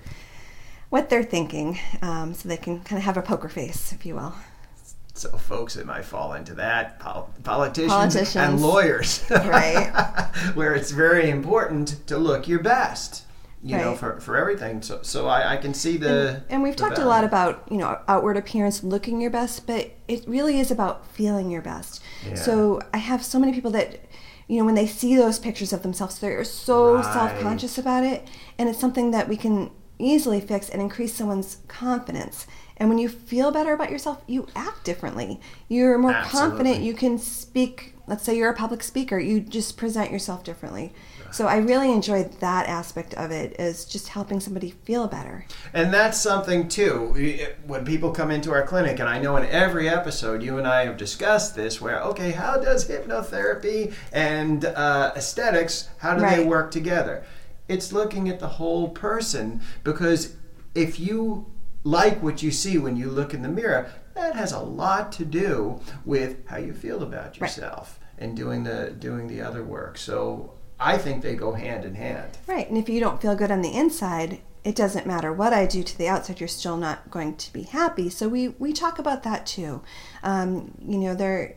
what 0.90 1.08
they're 1.08 1.22
thinking, 1.22 1.78
um, 2.02 2.34
so 2.34 2.48
they 2.48 2.56
can 2.56 2.80
kind 2.80 2.98
of 2.98 3.04
have 3.04 3.16
a 3.16 3.22
poker 3.22 3.48
face, 3.48 3.92
if 3.92 4.04
you 4.04 4.16
will. 4.16 4.34
So, 5.14 5.30
folks 5.38 5.74
that 5.74 5.86
might 5.86 6.04
fall 6.04 6.32
into 6.32 6.52
that 6.54 6.98
pol- 6.98 7.32
politicians, 7.44 7.92
politicians, 7.92 8.36
and 8.36 8.60
lawyers, 8.60 9.24
right? 9.30 9.92
where 10.54 10.74
it's 10.74 10.90
very 10.90 11.30
important 11.30 12.04
to 12.08 12.18
look 12.18 12.48
your 12.48 12.58
best 12.58 13.24
you 13.62 13.76
right. 13.76 13.84
know, 13.84 13.94
for, 13.94 14.20
for 14.20 14.36
everything. 14.36 14.80
So, 14.82 15.00
so 15.02 15.26
I, 15.26 15.54
I 15.54 15.56
can 15.58 15.74
see 15.74 15.96
the. 15.96 16.28
And, 16.28 16.44
and 16.48 16.62
we've 16.62 16.76
talked 16.76 16.96
value. 16.96 17.08
a 17.08 17.10
lot 17.10 17.24
about, 17.24 17.64
you 17.70 17.76
know, 17.76 17.98
outward 18.08 18.36
appearance, 18.36 18.82
looking 18.82 19.20
your 19.20 19.30
best, 19.30 19.66
but 19.66 19.90
it 20.08 20.24
really 20.26 20.58
is 20.58 20.70
about 20.70 21.06
feeling 21.06 21.50
your 21.50 21.62
best. 21.62 22.02
Yeah. 22.26 22.34
So 22.34 22.80
I 22.94 22.98
have 22.98 23.24
so 23.24 23.38
many 23.38 23.52
people 23.52 23.70
that, 23.72 24.00
you 24.48 24.58
know, 24.58 24.64
when 24.64 24.74
they 24.74 24.86
see 24.86 25.14
those 25.14 25.38
pictures 25.38 25.72
of 25.72 25.82
themselves, 25.82 26.18
they're 26.18 26.42
so 26.44 26.96
right. 26.96 27.04
self 27.04 27.38
conscious 27.40 27.76
about 27.76 28.04
it. 28.04 28.26
And 28.58 28.68
it's 28.68 28.78
something 28.78 29.10
that 29.10 29.28
we 29.28 29.36
can 29.36 29.70
easily 29.98 30.40
fix 30.40 30.70
and 30.70 30.80
increase 30.80 31.14
someone's 31.14 31.58
confidence. 31.68 32.46
And 32.78 32.88
when 32.88 32.98
you 32.98 33.10
feel 33.10 33.50
better 33.50 33.74
about 33.74 33.90
yourself, 33.90 34.22
you 34.26 34.46
act 34.56 34.84
differently. 34.84 35.38
You're 35.68 35.98
more 35.98 36.12
Absolutely. 36.12 36.50
confident. 36.50 36.82
You 36.82 36.94
can 36.94 37.18
speak. 37.18 37.89
Let's 38.06 38.24
say 38.24 38.36
you're 38.36 38.50
a 38.50 38.54
public 38.54 38.82
speaker. 38.82 39.18
You 39.18 39.40
just 39.40 39.76
present 39.76 40.10
yourself 40.10 40.44
differently. 40.44 40.92
So 41.32 41.46
I 41.46 41.58
really 41.58 41.92
enjoyed 41.92 42.32
that 42.40 42.68
aspect 42.68 43.14
of 43.14 43.30
it 43.30 43.54
is 43.60 43.84
just 43.84 44.08
helping 44.08 44.40
somebody 44.40 44.70
feel 44.70 45.06
better. 45.06 45.46
And 45.72 45.94
that's 45.94 46.20
something 46.20 46.68
too. 46.68 47.46
When 47.66 47.84
people 47.84 48.10
come 48.10 48.30
into 48.32 48.50
our 48.50 48.66
clinic, 48.66 48.98
and 48.98 49.08
I 49.08 49.20
know 49.20 49.36
in 49.36 49.46
every 49.46 49.88
episode 49.88 50.42
you 50.42 50.58
and 50.58 50.66
I 50.66 50.84
have 50.84 50.96
discussed 50.96 51.54
this, 51.54 51.80
where 51.80 52.00
okay, 52.02 52.32
how 52.32 52.56
does 52.56 52.88
hypnotherapy 52.88 53.94
and 54.12 54.64
uh, 54.64 55.12
aesthetics 55.14 55.88
how 55.98 56.14
do 56.14 56.22
right. 56.22 56.38
they 56.38 56.44
work 56.44 56.72
together? 56.72 57.24
It's 57.68 57.92
looking 57.92 58.28
at 58.28 58.40
the 58.40 58.48
whole 58.48 58.88
person 58.88 59.60
because 59.84 60.34
if 60.74 60.98
you 60.98 61.46
like 61.84 62.22
what 62.22 62.42
you 62.42 62.50
see 62.50 62.76
when 62.76 62.96
you 62.96 63.08
look 63.08 63.32
in 63.32 63.42
the 63.42 63.48
mirror, 63.48 63.92
that 64.20 64.36
has 64.36 64.52
a 64.52 64.60
lot 64.60 65.12
to 65.12 65.24
do 65.24 65.80
with 66.04 66.46
how 66.46 66.58
you 66.58 66.72
feel 66.72 67.02
about 67.02 67.38
yourself. 67.38 67.98
Right. 68.00 68.26
And 68.26 68.36
doing 68.36 68.64
the 68.64 68.94
doing 68.98 69.28
the 69.28 69.40
other 69.40 69.64
work. 69.64 69.96
So 69.96 70.52
I 70.78 70.98
think 70.98 71.22
they 71.22 71.34
go 71.34 71.52
hand 71.52 71.84
in 71.84 71.94
hand. 71.94 72.38
Right. 72.46 72.68
And 72.68 72.76
if 72.76 72.88
you 72.88 73.00
don't 73.00 73.20
feel 73.20 73.34
good 73.34 73.50
on 73.50 73.62
the 73.62 73.74
inside, 73.74 74.40
it 74.62 74.76
doesn't 74.76 75.06
matter 75.06 75.32
what 75.32 75.52
I 75.52 75.66
do 75.66 75.82
to 75.82 75.98
the 75.98 76.08
outside, 76.08 76.38
you're 76.38 76.48
still 76.48 76.76
not 76.76 77.10
going 77.10 77.36
to 77.36 77.52
be 77.52 77.62
happy. 77.62 78.10
So 78.10 78.28
we, 78.28 78.48
we 78.48 78.72
talk 78.72 78.98
about 78.98 79.22
that 79.22 79.46
too. 79.46 79.82
Um, 80.22 80.72
you 80.86 80.98
know, 80.98 81.14
there, 81.14 81.56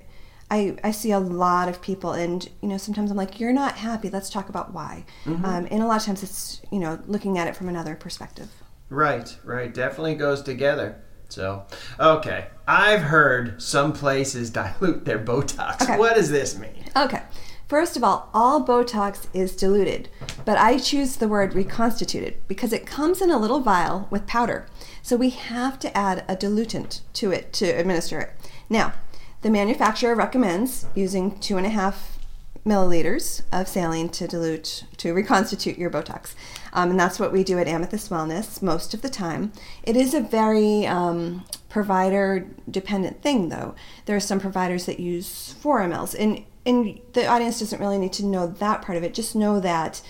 I, 0.50 0.78
I 0.84 0.92
see 0.92 1.12
a 1.12 1.20
lot 1.20 1.68
of 1.68 1.82
people 1.82 2.14
and, 2.14 2.48
you 2.62 2.70
know, 2.70 2.78
sometimes 2.78 3.12
I'm 3.12 3.18
like, 3.18 3.40
you're 3.40 3.54
not 3.54 3.76
happy. 3.76 4.10
Let's 4.10 4.30
talk 4.30 4.48
about 4.48 4.74
why. 4.74 5.06
Mm-hmm. 5.26 5.44
Um, 5.44 5.68
and 5.70 5.84
a 5.84 5.86
lot 5.86 6.00
of 6.00 6.06
times 6.06 6.24
it's, 6.24 6.62
you 6.72 6.80
know, 6.80 7.00
looking 7.08 7.38
at 7.38 7.48
it 7.48 7.56
from 7.58 7.68
another 7.68 7.96
perspective. 7.96 8.50
Right, 8.90 9.36
right. 9.44 9.74
Definitely 9.74 10.16
goes 10.16 10.42
together. 10.42 11.02
So, 11.34 11.66
okay, 12.00 12.46
I've 12.68 13.02
heard 13.02 13.60
some 13.60 13.92
places 13.92 14.52
dilute 14.52 15.06
their 15.06 15.18
Botox. 15.18 15.82
Okay. 15.82 15.98
What 15.98 16.16
does 16.16 16.30
this 16.30 16.56
mean? 16.60 16.86
Okay. 16.96 17.24
First 17.68 17.98
of 17.98 18.04
all, 18.04 18.30
all 18.36 18.64
Botox 18.64 19.26
is 19.34 19.56
diluted, 19.56 20.10
but 20.46 20.60
I 20.60 20.78
choose 20.78 21.16
the 21.16 21.28
word 21.28 21.56
reconstituted 21.56 22.36
because 22.48 22.72
it 22.72 22.86
comes 22.86 23.20
in 23.20 23.32
a 23.32 23.40
little 23.40 23.62
vial 23.62 24.08
with 24.12 24.28
powder. 24.28 24.68
So 25.02 25.18
we 25.18 25.32
have 25.32 25.80
to 25.80 25.98
add 25.98 26.24
a 26.28 26.36
dilutant 26.36 27.02
to 27.14 27.32
it 27.32 27.52
to 27.54 27.66
administer 27.66 28.20
it. 28.20 28.34
Now, 28.70 28.94
the 29.42 29.50
manufacturer 29.50 30.14
recommends 30.14 30.86
using 30.94 31.40
two 31.40 31.58
and 31.58 31.66
a 31.66 31.70
half 31.70 32.20
milliliters 32.64 33.42
of 33.52 33.68
saline 33.68 34.10
to 34.10 34.28
dilute 34.28 34.86
to 34.98 35.14
reconstitute 35.14 35.80
your 35.80 35.90
Botox, 35.90 36.36
um, 36.74 36.90
and 36.90 37.00
that's 37.00 37.20
what 37.20 37.32
we 37.32 37.44
do 37.44 37.60
at 37.60 37.68
Amethyst 37.68 38.10
Wellness 38.10 38.62
most 38.62 38.94
of 38.94 39.02
the 39.02 39.10
time. 39.10 39.52
It 39.84 39.96
is 39.96 40.14
a 40.14 40.20
very 40.20 40.86
um, 40.86 41.46
provider 41.70 42.48
dependent 42.70 43.22
thing, 43.22 43.50
though. 43.50 43.76
There 44.06 44.16
are 44.16 44.20
some 44.20 44.40
providers 44.40 44.86
that 44.88 45.00
use 45.00 45.54
four 45.54 45.80
mLs, 45.82 46.16
and 46.20 46.44
and 46.66 47.00
the 47.14 47.28
audience 47.28 47.60
doesn't 47.60 47.80
really 47.80 47.98
need 47.98 48.14
to 48.14 48.26
know 48.26 48.48
that 48.48 48.82
part 48.82 48.98
of 48.98 49.04
it. 49.04 49.14
Just 49.14 49.36
know 49.36 49.60
that 49.60 50.02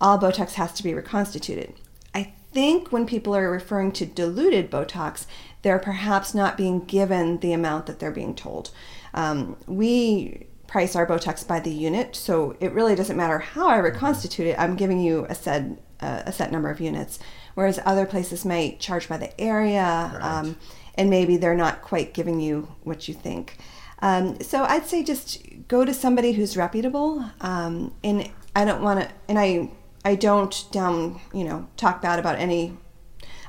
all 0.00 0.18
Botox 0.18 0.54
has 0.54 0.72
to 0.74 0.82
be 0.82 0.92
reconstituted. 0.92 1.74
I 2.14 2.34
think 2.52 2.92
when 2.92 3.06
people 3.06 3.34
are 3.34 3.50
referring 3.50 3.92
to 3.92 4.06
diluted 4.06 4.70
Botox, 4.70 5.26
they're 5.62 5.78
perhaps 5.78 6.34
not 6.34 6.56
being 6.56 6.84
given 6.84 7.38
the 7.38 7.52
amount 7.52 7.86
that 7.86 8.00
they're 8.00 8.10
being 8.10 8.34
told. 8.34 8.70
Um, 9.14 9.56
we 9.66 10.46
price 10.72 10.96
our 10.96 11.06
Botox 11.06 11.46
by 11.46 11.60
the 11.60 11.70
unit, 11.70 12.16
so 12.16 12.56
it 12.58 12.72
really 12.72 12.94
doesn't 12.94 13.16
matter 13.16 13.38
how 13.38 13.68
I 13.68 13.76
reconstitute 13.76 14.46
it. 14.46 14.58
I'm 14.58 14.74
giving 14.74 14.98
you 15.00 15.26
a 15.28 15.34
set 15.34 15.64
uh, 16.00 16.22
a 16.26 16.32
set 16.32 16.50
number 16.50 16.70
of 16.70 16.80
units, 16.80 17.18
whereas 17.54 17.78
other 17.84 18.06
places 18.06 18.44
might 18.44 18.80
charge 18.80 19.06
by 19.08 19.18
the 19.18 19.38
area, 19.40 20.10
Right. 20.14 20.22
um, 20.22 20.56
and 20.96 21.10
maybe 21.10 21.36
they're 21.36 21.54
not 21.54 21.82
quite 21.82 22.12
giving 22.14 22.40
you 22.40 22.68
what 22.82 23.06
you 23.06 23.14
think. 23.14 23.58
Um, 24.00 24.40
so 24.40 24.64
I'd 24.64 24.86
say 24.86 25.04
just 25.04 25.46
go 25.68 25.84
to 25.84 25.94
somebody 25.94 26.32
who's 26.32 26.56
reputable, 26.56 27.24
um, 27.42 27.94
and 28.02 28.28
I 28.56 28.64
don't 28.64 28.82
want 28.82 29.00
to, 29.00 29.08
and 29.28 29.38
I 29.38 29.70
I 30.04 30.14
don't 30.16 30.64
down 30.72 31.20
you 31.34 31.44
know 31.44 31.68
talk 31.76 32.00
bad 32.00 32.18
about 32.18 32.38
any 32.38 32.78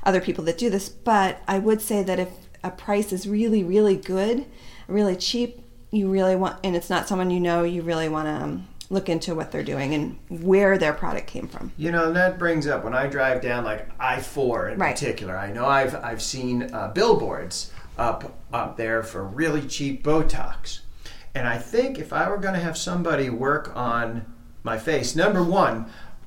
other 0.04 0.20
people 0.20 0.44
that 0.44 0.58
do 0.58 0.68
this, 0.68 0.90
but 0.90 1.40
I 1.48 1.58
would 1.58 1.80
say 1.80 2.02
that 2.02 2.18
if 2.18 2.28
a 2.62 2.70
price 2.70 3.12
is 3.12 3.26
really, 3.26 3.64
really 3.64 3.96
good, 3.96 4.44
really 4.86 5.16
cheap, 5.16 5.63
you 5.94 6.10
really 6.10 6.36
want, 6.36 6.58
and 6.64 6.74
it's 6.76 6.90
not 6.90 7.08
someone 7.08 7.30
you 7.30 7.40
know, 7.40 7.62
you 7.62 7.82
really 7.82 8.08
want 8.08 8.26
to 8.26 8.32
um, 8.44 8.68
look 8.90 9.08
into 9.08 9.34
what 9.34 9.50
they're 9.52 9.62
doing 9.62 9.94
and 9.94 10.18
where 10.28 10.76
their 10.78 10.92
product 10.92 11.26
came 11.26 11.48
from. 11.48 11.72
You 11.76 11.90
know, 11.90 12.08
and 12.08 12.16
that 12.16 12.38
brings 12.38 12.66
up 12.66 12.84
when 12.84 12.94
I 12.94 13.06
drive 13.06 13.40
down 13.40 13.64
like 13.64 13.88
I 14.00 14.20
four 14.20 14.68
in 14.68 14.78
Right. 14.78 14.94
particular. 14.94 15.36
I 15.36 15.52
know 15.52 15.66
I've 15.66 15.94
I've 15.96 16.22
seen 16.22 16.70
uh, 16.72 16.88
billboards 16.88 17.72
up 17.96 18.34
up 18.52 18.76
there 18.76 19.02
for 19.02 19.24
really 19.24 19.62
cheap 19.62 20.02
Botox, 20.04 20.80
and 21.34 21.46
I 21.48 21.58
think 21.58 21.98
if 21.98 22.12
I 22.12 22.28
were 22.28 22.38
going 22.38 22.54
to 22.54 22.60
have 22.60 22.76
somebody 22.76 23.30
work 23.30 23.72
on 23.74 24.26
my 24.62 24.78
face, 24.78 25.14
number 25.14 25.42
one. 25.42 25.86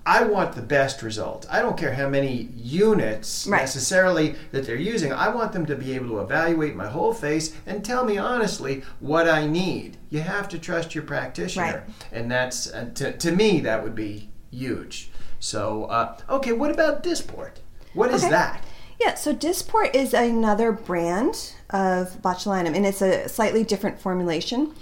I 0.09 0.23
want 0.23 0.53
the 0.55 0.61
best 0.61 1.01
result. 1.03 1.45
I 1.51 1.59
don't 1.61 1.77
care 1.77 1.93
how 1.93 2.07
many 2.07 2.47
units 2.55 3.45
Right. 3.45 3.59
necessarily 3.59 4.35
that 4.53 4.65
they're 4.65 4.75
using. 4.93 5.11
I 5.11 5.27
want 5.27 5.51
them 5.51 5.65
to 5.65 5.75
be 5.75 5.93
able 5.95 6.07
to 6.07 6.19
evaluate 6.21 6.75
my 6.77 6.87
whole 6.87 7.13
face 7.13 7.53
and 7.65 7.83
tell 7.83 8.05
me 8.05 8.17
honestly 8.17 8.83
what 9.01 9.27
I 9.27 9.45
need. 9.45 9.97
You 10.09 10.21
have 10.21 10.47
to 10.49 10.57
trust 10.59 10.95
your 10.95 11.03
practitioner 11.03 11.83
Right. 11.85 12.05
and 12.13 12.31
that's 12.31 12.71
uh, 12.73 12.89
to, 12.95 13.11
to 13.17 13.31
me 13.33 13.59
that 13.59 13.83
would 13.83 13.95
be 13.95 14.29
huge 14.49 15.09
so 15.39 15.83
uh, 15.85 16.17
okay 16.29 16.53
what 16.53 16.71
about 16.71 17.03
Dysport 17.03 17.55
what 17.93 18.09
is 18.13 18.23
Okay. 18.23 18.31
that 18.31 18.63
Yeah, 18.99 19.15
so 19.15 19.33
Dysport 19.35 19.93
is 19.93 20.13
another 20.13 20.71
brand 20.71 21.53
of 21.69 22.21
botulinum, 22.23 22.73
and 22.75 22.85
it's 22.85 23.01
a 23.01 23.27
slightly 23.29 23.63
different 23.63 23.99
formulation. 23.99 24.73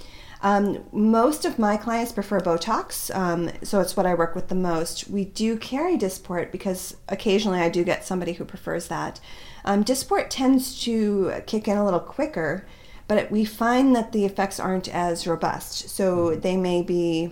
Um, 0.42 0.84
most 0.92 1.46
of 1.46 1.58
my 1.58 1.78
clients 1.78 2.12
prefer 2.12 2.40
Botox, 2.40 3.16
um, 3.16 3.50
so 3.64 3.80
it's 3.80 3.98
what 3.98 4.06
I 4.06 4.14
work 4.14 4.36
with 4.36 4.50
the 4.50 4.56
most. 4.56 5.10
We 5.10 5.26
do 5.26 5.58
carry 5.58 5.98
Dysport 5.98 6.52
because 6.52 6.98
occasionally 7.08 7.60
I 7.60 7.70
do 7.70 7.84
get 7.84 8.06
somebody 8.06 8.34
who 8.34 8.46
prefers 8.46 8.88
that. 8.88 9.20
Um, 9.64 9.84
Dysport 9.84 10.28
tends 10.30 10.82
to 10.84 11.42
kick 11.48 11.68
in 11.68 11.78
a 11.78 11.86
little 11.86 12.00
quicker, 12.00 12.66
but 13.08 13.32
we 13.32 13.46
find 13.46 13.96
that 13.96 14.12
the 14.12 14.26
effects 14.26 14.60
aren't 14.60 14.88
as 14.88 15.26
robust. 15.26 15.90
So 15.90 16.36
they 16.36 16.58
may 16.58 16.82
be, 16.82 17.32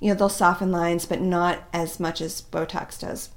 you 0.00 0.08
know, 0.08 0.14
they'll 0.14 0.28
soften 0.28 0.72
lines, 0.72 1.06
but 1.06 1.20
not 1.20 1.64
as 1.72 2.00
much 2.00 2.20
as 2.20 2.42
Botox 2.42 2.98
does 2.98 3.30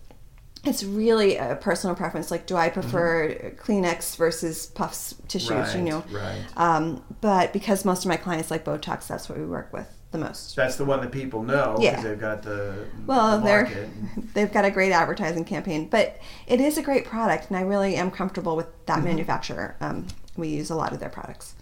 it's 0.64 0.84
really 0.84 1.38
a 1.38 1.56
personal 1.56 1.96
preference. 1.96 2.30
Like, 2.32 2.46
do 2.46 2.56
I 2.56 2.70
prefer 2.70 3.30
Kleenex 3.58 4.16
versus 4.16 4.68
puffs 4.68 5.16
tissues? 5.28 5.50
you 5.50 5.56
Mm-hmm. 5.82 5.86
Know, 5.86 6.04
right. 6.12 6.44
Um, 6.56 7.04
but 7.22 7.52
because 7.54 7.84
most 7.86 8.06
of 8.06 8.10
my 8.10 8.18
clients 8.18 8.52
like 8.52 8.64
Botox, 8.64 9.08
that's 9.08 9.28
what 9.28 9.38
we 9.40 9.46
work 9.46 9.74
with 9.74 9.88
the 10.12 10.18
most. 10.18 10.56
that's 10.58 10.76
the 10.76 10.84
one 10.86 11.00
that 11.02 11.12
people 11.12 11.42
know 11.42 11.76
because 11.80 11.84
Yeah. 11.84 12.02
they've 12.04 12.20
got 12.20 12.44
the 12.44 12.86
Well, 13.08 13.40
the 13.40 13.46
they're 13.46 13.90
they've 14.34 14.52
got 14.54 14.66
a 14.66 14.70
great 14.72 14.92
advertising 14.92 15.46
campaign, 15.46 15.88
but 15.90 16.18
it 16.48 16.60
is 16.62 16.78
a 16.78 16.82
great 16.84 17.06
product, 17.06 17.48
and 17.50 17.58
I 17.58 17.62
really 17.62 17.96
am 17.96 18.12
comfortable 18.12 18.56
with 18.56 18.68
that 18.88 18.98
Mm-hmm. 18.98 19.06
manufacturer. 19.06 19.76
Um, 19.80 20.08
we 20.36 20.50
use 20.50 20.70
a 20.70 20.76
lot 20.76 20.92
of 20.94 21.00
their 21.00 21.10
products. 21.10 21.56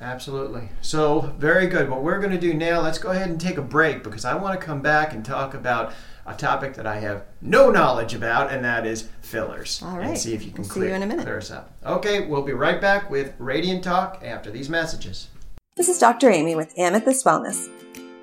Absolutely. 0.00 0.68
So, 0.80 1.32
very 1.38 1.66
good. 1.66 1.90
What 1.90 2.02
we're 2.04 2.20
going 2.20 2.30
to 2.30 2.38
do 2.38 2.54
now, 2.54 2.80
let's 2.80 2.98
go 2.98 3.10
ahead 3.10 3.28
and 3.28 3.40
take 3.40 3.58
a 3.58 3.62
break 3.62 4.04
because 4.04 4.24
I 4.24 4.34
want 4.36 4.58
to 4.60 4.64
come 4.64 4.80
back 4.80 5.12
and 5.12 5.24
talk 5.24 5.54
about 5.54 5.92
a 6.28 6.34
topic 6.36 6.74
that 6.74 6.86
I 6.86 6.98
have 7.00 7.24
no 7.40 7.70
knowledge 7.70 8.14
about, 8.14 8.52
and 8.52 8.64
that 8.64 8.86
is 8.86 9.08
fillers. 9.22 9.82
All 9.84 9.96
right. 9.98 10.08
And 10.08 10.18
see 10.18 10.34
if 10.34 10.42
you 10.44 10.50
can 10.50 10.62
We'll 10.62 10.68
see 10.68 10.72
clear, 10.74 10.88
you 10.90 10.94
in 10.96 11.02
a 11.02 11.06
minute. 11.06 11.24
clear 11.24 11.38
us 11.38 11.50
up. 11.50 11.72
Okay, 11.84 12.26
we'll 12.26 12.42
be 12.42 12.52
right 12.52 12.80
back 12.80 13.10
with 13.10 13.34
Radiant 13.38 13.82
Talk 13.82 14.22
after 14.24 14.50
these 14.50 14.68
messages. 14.68 15.28
This 15.76 15.88
is 15.88 15.98
Dr. 15.98 16.30
Amy 16.30 16.54
with 16.54 16.76
Amethyst 16.78 17.24
Wellness. 17.24 17.68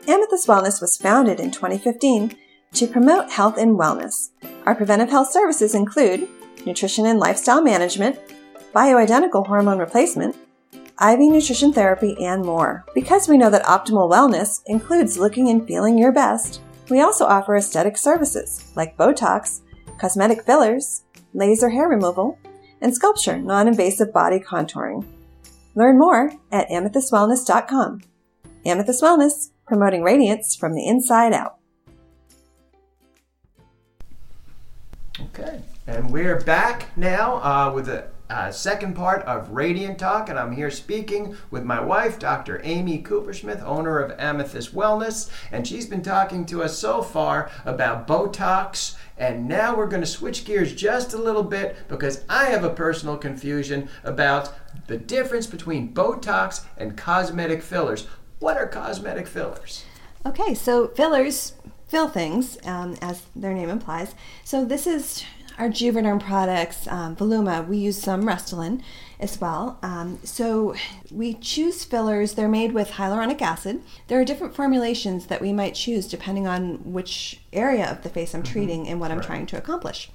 Amethyst 0.07 0.47
Wellness 0.47 0.81
was 0.81 0.97
founded 0.97 1.39
in 1.39 1.51
2015 1.51 2.35
to 2.73 2.87
promote 2.87 3.31
health 3.31 3.57
and 3.57 3.79
wellness. 3.79 4.29
Our 4.65 4.75
preventive 4.75 5.09
health 5.09 5.31
services 5.31 5.73
include 5.73 6.27
nutrition 6.65 7.05
and 7.05 7.19
lifestyle 7.19 7.61
management, 7.61 8.19
bioidentical 8.73 9.47
hormone 9.47 9.79
replacement, 9.79 10.35
IV 11.01 11.19
nutrition 11.19 11.73
therapy, 11.73 12.15
and 12.21 12.43
more. 12.43 12.85
Because 12.93 13.27
we 13.27 13.37
know 13.37 13.49
that 13.49 13.63
optimal 13.63 14.11
wellness 14.11 14.61
includes 14.65 15.17
looking 15.17 15.49
and 15.49 15.65
feeling 15.67 15.97
your 15.97 16.11
best, 16.11 16.61
we 16.89 17.01
also 17.01 17.25
offer 17.25 17.55
aesthetic 17.55 17.97
services 17.97 18.71
like 18.75 18.97
Botox, 18.97 19.61
cosmetic 19.99 20.43
fillers, 20.45 21.03
laser 21.33 21.69
hair 21.69 21.87
removal, 21.87 22.37
and 22.81 22.93
SculpSure 22.93 23.43
non 23.43 23.67
invasive 23.67 24.13
body 24.13 24.39
contouring. 24.39 25.05
Learn 25.75 25.97
more 25.97 26.31
at 26.51 26.69
amethystwellness.com. 26.69 28.01
Amethyst 28.65 29.03
Wellness, 29.03 29.51
promoting 29.67 30.01
radiance 30.01 30.55
from 30.55 30.73
the 30.73 30.87
inside 30.87 31.33
out. 31.33 31.57
Okay, 35.19 35.61
and 35.87 36.11
we're 36.11 36.41
back 36.41 36.87
now 36.97 37.35
uh, 37.37 37.71
with 37.73 37.85
the 37.85 38.07
uh, 38.29 38.51
second 38.51 38.95
part 38.95 39.21
of 39.23 39.51
Radiant 39.51 39.99
Talk, 39.99 40.29
and 40.29 40.39
I'm 40.39 40.51
here 40.51 40.71
speaking 40.71 41.35
with 41.51 41.63
my 41.63 41.79
wife, 41.79 42.17
Dr. 42.17 42.59
Amy 42.63 43.01
Coopersmith, 43.01 43.61
owner 43.63 43.99
of 43.99 44.17
Amethyst 44.19 44.73
Wellness, 44.73 45.29
and 45.51 45.67
she's 45.67 45.85
been 45.85 46.01
talking 46.01 46.45
to 46.47 46.63
us 46.63 46.77
so 46.77 47.01
far 47.01 47.51
about 47.65 48.07
Botox. 48.07 48.95
And 49.17 49.47
now 49.47 49.75
we're 49.75 49.87
going 49.87 50.01
to 50.01 50.07
switch 50.07 50.43
gears 50.43 50.73
just 50.73 51.13
a 51.13 51.17
little 51.17 51.43
bit 51.43 51.77
because 51.87 52.25
I 52.27 52.45
have 52.45 52.63
a 52.63 52.69
personal 52.69 53.17
confusion 53.17 53.89
about 54.03 54.53
the 54.87 54.97
difference 54.97 55.47
between 55.47 55.93
Botox 55.93 56.65
and 56.77 56.97
cosmetic 56.97 57.61
fillers. 57.61 58.07
What 58.39 58.57
are 58.57 58.67
cosmetic 58.67 59.27
fillers? 59.27 59.85
Okay, 60.25 60.53
so 60.55 60.87
fillers 60.89 61.53
fill 61.87 62.07
things, 62.09 62.57
um, 62.65 62.97
as 63.01 63.21
their 63.35 63.53
name 63.53 63.69
implies. 63.69 64.15
So 64.43 64.65
this 64.65 64.87
is 64.87 65.23
our 65.57 65.69
Juvederm 65.69 66.19
products, 66.19 66.87
um, 66.87 67.15
Voluma. 67.15 67.67
We 67.67 67.77
use 67.77 68.01
some 68.01 68.23
Restylane 68.23 68.81
as 69.19 69.39
well. 69.39 69.79
Um, 69.81 70.19
so 70.23 70.75
we 71.11 71.33
choose 71.35 71.83
fillers. 71.83 72.33
They're 72.33 72.47
made 72.47 72.73
with 72.73 72.91
hyaluronic 72.91 73.41
acid. 73.41 73.81
There 74.07 74.19
are 74.19 74.25
different 74.25 74.55
formulations 74.55 75.27
that 75.27 75.41
we 75.41 75.53
might 75.53 75.75
choose 75.75 76.07
depending 76.07 76.47
on 76.47 76.91
which 76.91 77.39
area 77.53 77.89
of 77.89 78.03
the 78.03 78.09
face 78.09 78.33
I'm 78.33 78.43
treating 78.43 78.87
and 78.87 78.99
what 78.99 79.11
I'm 79.11 79.21
trying 79.21 79.45
to 79.47 79.57
accomplish. 79.57 80.09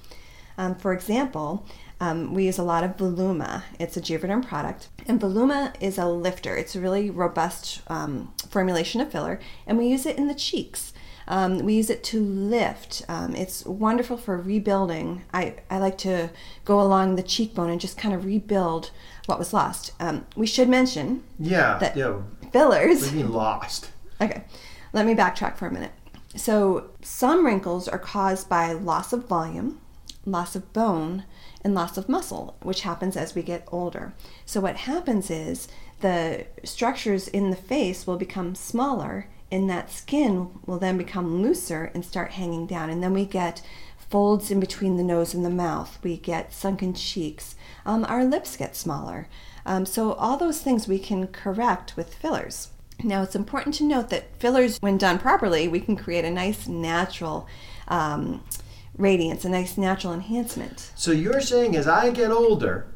Um, 0.57 0.75
for 0.75 0.93
example, 0.93 1.65
um, 1.99 2.33
we 2.33 2.45
use 2.45 2.57
a 2.57 2.63
lot 2.63 2.83
of 2.83 2.97
Voluma. 2.97 3.63
It's 3.79 3.95
a 3.95 4.01
Juvederm 4.01 4.45
product, 4.45 4.89
and 5.07 5.21
Voluma 5.21 5.73
is 5.79 5.97
a 5.97 6.07
lifter. 6.07 6.55
It's 6.55 6.75
a 6.75 6.79
really 6.79 7.09
robust 7.09 7.81
um, 7.87 8.33
formulation 8.49 9.01
of 9.01 9.11
filler, 9.11 9.39
and 9.67 9.77
we 9.77 9.87
use 9.87 10.05
it 10.05 10.17
in 10.17 10.27
the 10.27 10.35
cheeks. 10.35 10.93
Um, 11.31 11.59
we 11.59 11.73
use 11.75 11.89
it 11.89 12.03
to 12.05 12.21
lift. 12.21 13.03
Um, 13.07 13.35
it's 13.35 13.65
wonderful 13.65 14.17
for 14.17 14.35
rebuilding. 14.37 15.23
I, 15.33 15.55
I 15.69 15.79
like 15.79 15.97
to 15.99 16.29
go 16.65 16.81
along 16.81 17.15
the 17.15 17.23
cheekbone 17.23 17.69
and 17.69 17.79
just 17.79 17.97
kind 17.97 18.13
of 18.13 18.25
rebuild 18.25 18.91
what 19.27 19.39
was 19.39 19.53
lost. 19.53 19.93
Um, 19.99 20.25
we 20.35 20.45
should 20.45 20.67
mention 20.67 21.23
Yeah, 21.39 21.77
that 21.79 21.95
yeah. 21.95 22.17
fillers. 22.51 23.03
What 23.05 23.13
mean 23.13 23.31
lost? 23.31 23.91
Okay, 24.19 24.43
let 24.91 25.05
me 25.05 25.15
backtrack 25.15 25.55
for 25.57 25.67
a 25.67 25.71
minute. 25.71 25.93
So, 26.35 26.89
some 27.01 27.45
wrinkles 27.45 27.87
are 27.87 27.97
caused 27.99 28.49
by 28.49 28.73
loss 28.73 29.13
of 29.13 29.25
volume, 29.27 29.79
loss 30.25 30.55
of 30.55 30.71
bone, 30.73 31.23
and 31.63 31.73
loss 31.73 31.97
of 31.97 32.09
muscle, 32.09 32.57
which 32.61 32.81
happens 32.81 33.15
as 33.15 33.35
we 33.35 33.41
get 33.41 33.67
older. 33.71 34.13
So, 34.45 34.59
what 34.59 34.75
happens 34.77 35.31
is 35.31 35.67
the 36.01 36.45
structures 36.65 37.27
in 37.29 37.51
the 37.51 37.55
face 37.55 38.05
will 38.05 38.17
become 38.17 38.53
smaller, 38.55 39.27
and 39.51 39.69
that 39.69 39.91
skin 39.91 40.49
will 40.65 40.79
then 40.79 40.97
become 40.97 41.41
looser 41.41 41.91
and 41.93 42.05
start 42.05 42.31
hanging 42.31 42.65
down. 42.65 42.89
And 42.89 43.03
then 43.03 43.13
we 43.13 43.25
get 43.25 43.61
folds 44.09 44.51
in 44.51 44.59
between 44.59 44.97
the 44.97 45.03
nose 45.03 45.33
and 45.33 45.45
the 45.45 45.49
mouth, 45.49 45.97
we 46.03 46.17
get 46.17 46.53
sunken 46.53 46.93
cheeks, 46.93 47.55
um, 47.85 48.05
our 48.09 48.25
lips 48.25 48.57
get 48.57 48.75
smaller. 48.75 49.27
Um, 49.65 49.85
so, 49.85 50.13
all 50.13 50.37
those 50.37 50.61
things 50.61 50.87
we 50.87 50.99
can 50.99 51.27
correct 51.27 51.95
with 51.95 52.15
fillers. 52.15 52.69
Now, 53.03 53.23
it's 53.23 53.35
important 53.35 53.75
to 53.75 53.83
note 53.83 54.09
that 54.09 54.35
fillers, 54.37 54.77
when 54.79 54.97
done 54.97 55.19
properly, 55.19 55.67
we 55.67 55.79
can 55.79 55.95
create 55.95 56.25
a 56.25 56.31
nice 56.31 56.67
natural 56.67 57.47
um, 57.87 58.43
radiance, 58.97 59.45
a 59.45 59.49
nice 59.49 59.77
natural 59.77 60.13
enhancement. 60.13 60.91
So 60.95 61.11
you're 61.11 61.41
saying 61.41 61.75
as 61.75 61.87
I 61.87 62.11
get 62.11 62.31
older, 62.31 62.87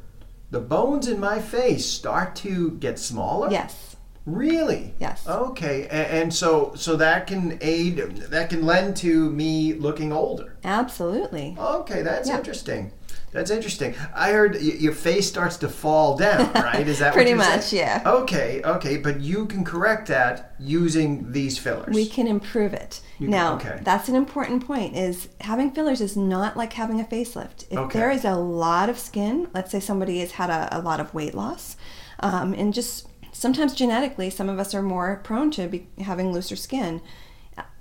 the 0.51 0.59
bones 0.59 1.07
in 1.07 1.19
my 1.19 1.39
face 1.39 1.85
start 1.85 2.35
to 2.37 2.71
get 2.71 2.99
smaller? 2.99 3.51
Yes. 3.51 3.94
Really? 4.25 4.93
Yes. 4.99 5.27
Okay, 5.27 5.83
and, 5.89 6.07
and 6.23 6.33
so 6.33 6.73
so 6.75 6.95
that 6.95 7.27
can 7.27 7.57
aid, 7.61 7.97
that 7.97 8.49
can 8.49 8.65
lend 8.65 8.97
to 8.97 9.29
me 9.29 9.73
looking 9.73 10.11
older. 10.11 10.57
Absolutely. 10.63 11.55
Okay, 11.59 12.01
that's 12.01 12.27
Yeah. 12.27 12.37
interesting. 12.37 12.91
That's 13.31 13.51
interesting. 13.51 13.93
I 14.15 14.31
heard 14.31 14.61
your 14.61 14.93
face 14.93 15.27
starts 15.27 15.57
to 15.57 15.67
fall 15.67 16.15
down, 16.17 16.51
right? 16.55 16.87
Is 16.87 16.99
that 16.99 17.13
Pretty 17.13 17.33
what 17.33 17.49
much, 17.49 17.61
saying? 17.63 17.83
yeah. 17.85 18.01
Okay, 18.09 18.61
okay, 18.63 18.95
but 18.97 19.19
you 19.19 19.45
can 19.45 19.65
correct 19.65 20.07
that 20.07 20.55
using 20.57 21.31
these 21.33 21.57
fillers. 21.57 21.93
We 21.93 22.07
can 22.07 22.27
improve 22.27 22.73
it. 22.73 23.01
You 23.19 23.25
can- 23.27 23.31
now, 23.31 23.55
okay. 23.55 23.79
that's 23.83 24.07
an 24.07 24.15
important 24.15 24.65
point 24.65 24.95
is 24.95 25.27
having 25.41 25.71
fillers 25.71 25.99
is 25.99 26.15
not 26.15 26.55
like 26.55 26.73
having 26.73 27.01
a 27.01 27.03
facelift. 27.03 27.65
If 27.69 27.77
Okay. 27.77 27.99
there 27.99 28.09
is 28.09 28.23
a 28.23 28.35
lot 28.35 28.89
of 28.89 28.97
skin, 28.97 29.49
let's 29.53 29.69
say 29.69 29.81
somebody 29.81 30.19
has 30.21 30.31
had 30.31 30.49
a, 30.49 30.69
a 30.71 30.79
lot 30.81 31.01
of 31.01 31.13
weight 31.13 31.35
loss, 31.35 31.75
um, 32.21 32.53
and 32.53 32.73
just 32.73 33.05
sometimes 33.35 33.73
genetically, 33.75 34.29
some 34.29 34.49
of 34.49 34.57
us 34.59 34.73
are 34.73 34.81
more 34.81 35.19
prone 35.23 35.51
to 35.51 35.67
be 35.67 35.87
having 36.01 36.31
looser 36.31 36.55
skin. 36.55 37.01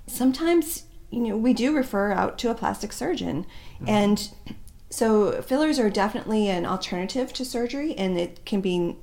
Sometimes, 0.07 0.83
you 1.09 1.21
know, 1.21 1.37
we 1.37 1.53
do 1.53 1.73
refer 1.75 2.11
out 2.11 2.37
to 2.39 2.51
a 2.51 2.55
plastic 2.55 2.93
surgeon, 2.93 3.45
Mm-hmm. 3.75 3.89
and 3.89 4.29
so 4.89 5.41
fillers 5.41 5.79
are 5.79 5.89
definitely 5.89 6.47
an 6.49 6.65
alternative 6.65 7.33
to 7.33 7.43
surgery, 7.43 7.93
and 7.97 8.17
it 8.17 8.45
can 8.45 8.61
be 8.61 8.95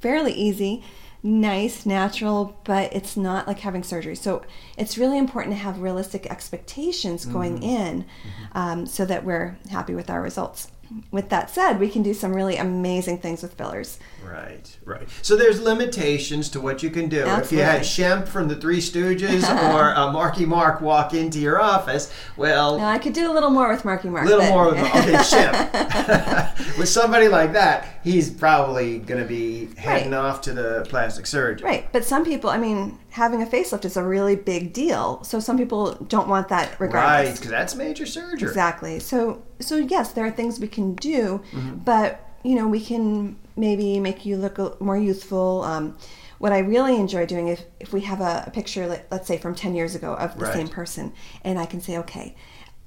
fairly 0.00 0.32
easy, 0.32 0.84
nice, 1.22 1.84
natural, 1.86 2.60
but 2.64 2.92
it's 2.92 3.16
not 3.16 3.48
like 3.48 3.60
having 3.60 3.82
surgery. 3.82 4.14
So 4.14 4.42
it's 4.76 4.98
really 4.98 5.18
important 5.18 5.54
to 5.56 5.62
have 5.62 5.80
realistic 5.80 6.26
expectations 6.26 7.24
going 7.24 7.54
Mm-hmm. 7.60 7.64
in 7.64 8.04
um, 8.52 8.86
so 8.86 9.04
that 9.06 9.24
we're 9.24 9.56
happy 9.70 9.94
with 9.94 10.10
our 10.10 10.20
results. 10.22 10.68
With 11.10 11.28
that 11.30 11.50
said, 11.50 11.78
we 11.80 11.88
can 11.88 12.02
do 12.02 12.14
some 12.14 12.32
really 12.34 12.56
amazing 12.56 13.18
things 13.18 13.42
with 13.42 13.54
fillers. 13.54 13.98
Right, 14.24 14.76
right. 14.84 15.08
So 15.20 15.36
there's 15.36 15.60
limitations 15.60 16.48
to 16.50 16.60
what 16.60 16.82
you 16.82 16.90
can 16.90 17.08
do. 17.08 17.24
If 17.26 17.52
you 17.52 17.58
had 17.58 17.82
Shemp 17.82 18.28
from 18.28 18.48
the 18.48 18.56
Three 18.56 18.78
Stooges 18.78 19.42
or 19.74 19.94
uh, 19.94 20.12
Marky 20.12 20.46
Mark 20.46 20.80
walk 20.80 21.12
into 21.14 21.38
your 21.38 21.60
office, 21.60 22.12
well, 22.36 22.78
Now, 22.78 22.88
I 22.88 22.98
could 22.98 23.12
do 23.12 23.30
a 23.30 23.32
little 23.32 23.50
more 23.50 23.68
with 23.68 23.84
Marky 23.84 24.08
Mark. 24.08 24.24
a 24.26 24.28
little 24.28 24.44
but- 24.44 24.50
more. 24.50 24.68
Of, 24.68 24.78
okay, 24.78 25.14
Shemp. 25.16 26.48
With 26.78 26.88
somebody 26.88 27.28
like 27.28 27.52
that, 27.52 27.86
he's 28.02 28.30
probably 28.30 28.98
going 28.98 29.20
to 29.20 29.26
be 29.28 29.68
heading 29.76 30.12
Right. 30.12 30.18
off 30.18 30.40
to 30.42 30.52
the 30.52 30.86
plastic 30.88 31.26
surgeon. 31.26 31.66
Right, 31.66 31.86
but 31.92 32.04
some 32.04 32.24
people, 32.24 32.48
I 32.50 32.56
mean, 32.58 32.98
having 33.10 33.42
a 33.42 33.46
facelift 33.46 33.84
is 33.84 33.96
a 33.96 34.02
really 34.02 34.36
big 34.36 34.72
deal. 34.72 35.22
So 35.24 35.38
some 35.40 35.58
people 35.58 35.94
don't 36.08 36.28
want 36.28 36.48
that 36.48 36.78
Right, 36.80 37.32
because 37.34 37.50
that's 37.50 37.74
major 37.74 38.06
surgery. 38.06 38.48
Exactly. 38.48 39.00
So 39.00 39.42
so 39.62 39.76
yes, 39.76 40.12
there 40.12 40.26
are 40.26 40.30
things 40.30 40.60
we 40.60 40.68
can 40.68 40.94
do, 40.94 41.40
Mm-hmm. 41.52 41.76
but 41.78 42.20
you 42.44 42.54
know 42.56 42.66
we 42.68 42.80
can 42.80 43.36
maybe 43.56 44.00
make 44.00 44.26
you 44.26 44.36
look 44.36 44.80
more 44.80 44.96
youthful. 44.98 45.62
Um, 45.62 45.96
what 46.38 46.52
I 46.52 46.58
really 46.58 46.96
enjoy 46.96 47.24
doing 47.26 47.48
if 47.48 47.62
if 47.80 47.92
we 47.92 48.00
have 48.02 48.20
a, 48.20 48.44
a 48.46 48.50
picture, 48.50 48.86
let, 48.86 49.06
let's 49.10 49.26
say 49.28 49.38
from 49.38 49.54
ten 49.54 49.74
years 49.74 49.94
ago 49.94 50.14
of 50.14 50.36
the 50.38 50.44
Right. 50.46 50.54
same 50.54 50.68
person, 50.68 51.12
and 51.44 51.58
I 51.58 51.66
can 51.66 51.80
say 51.80 51.98
okay, 51.98 52.34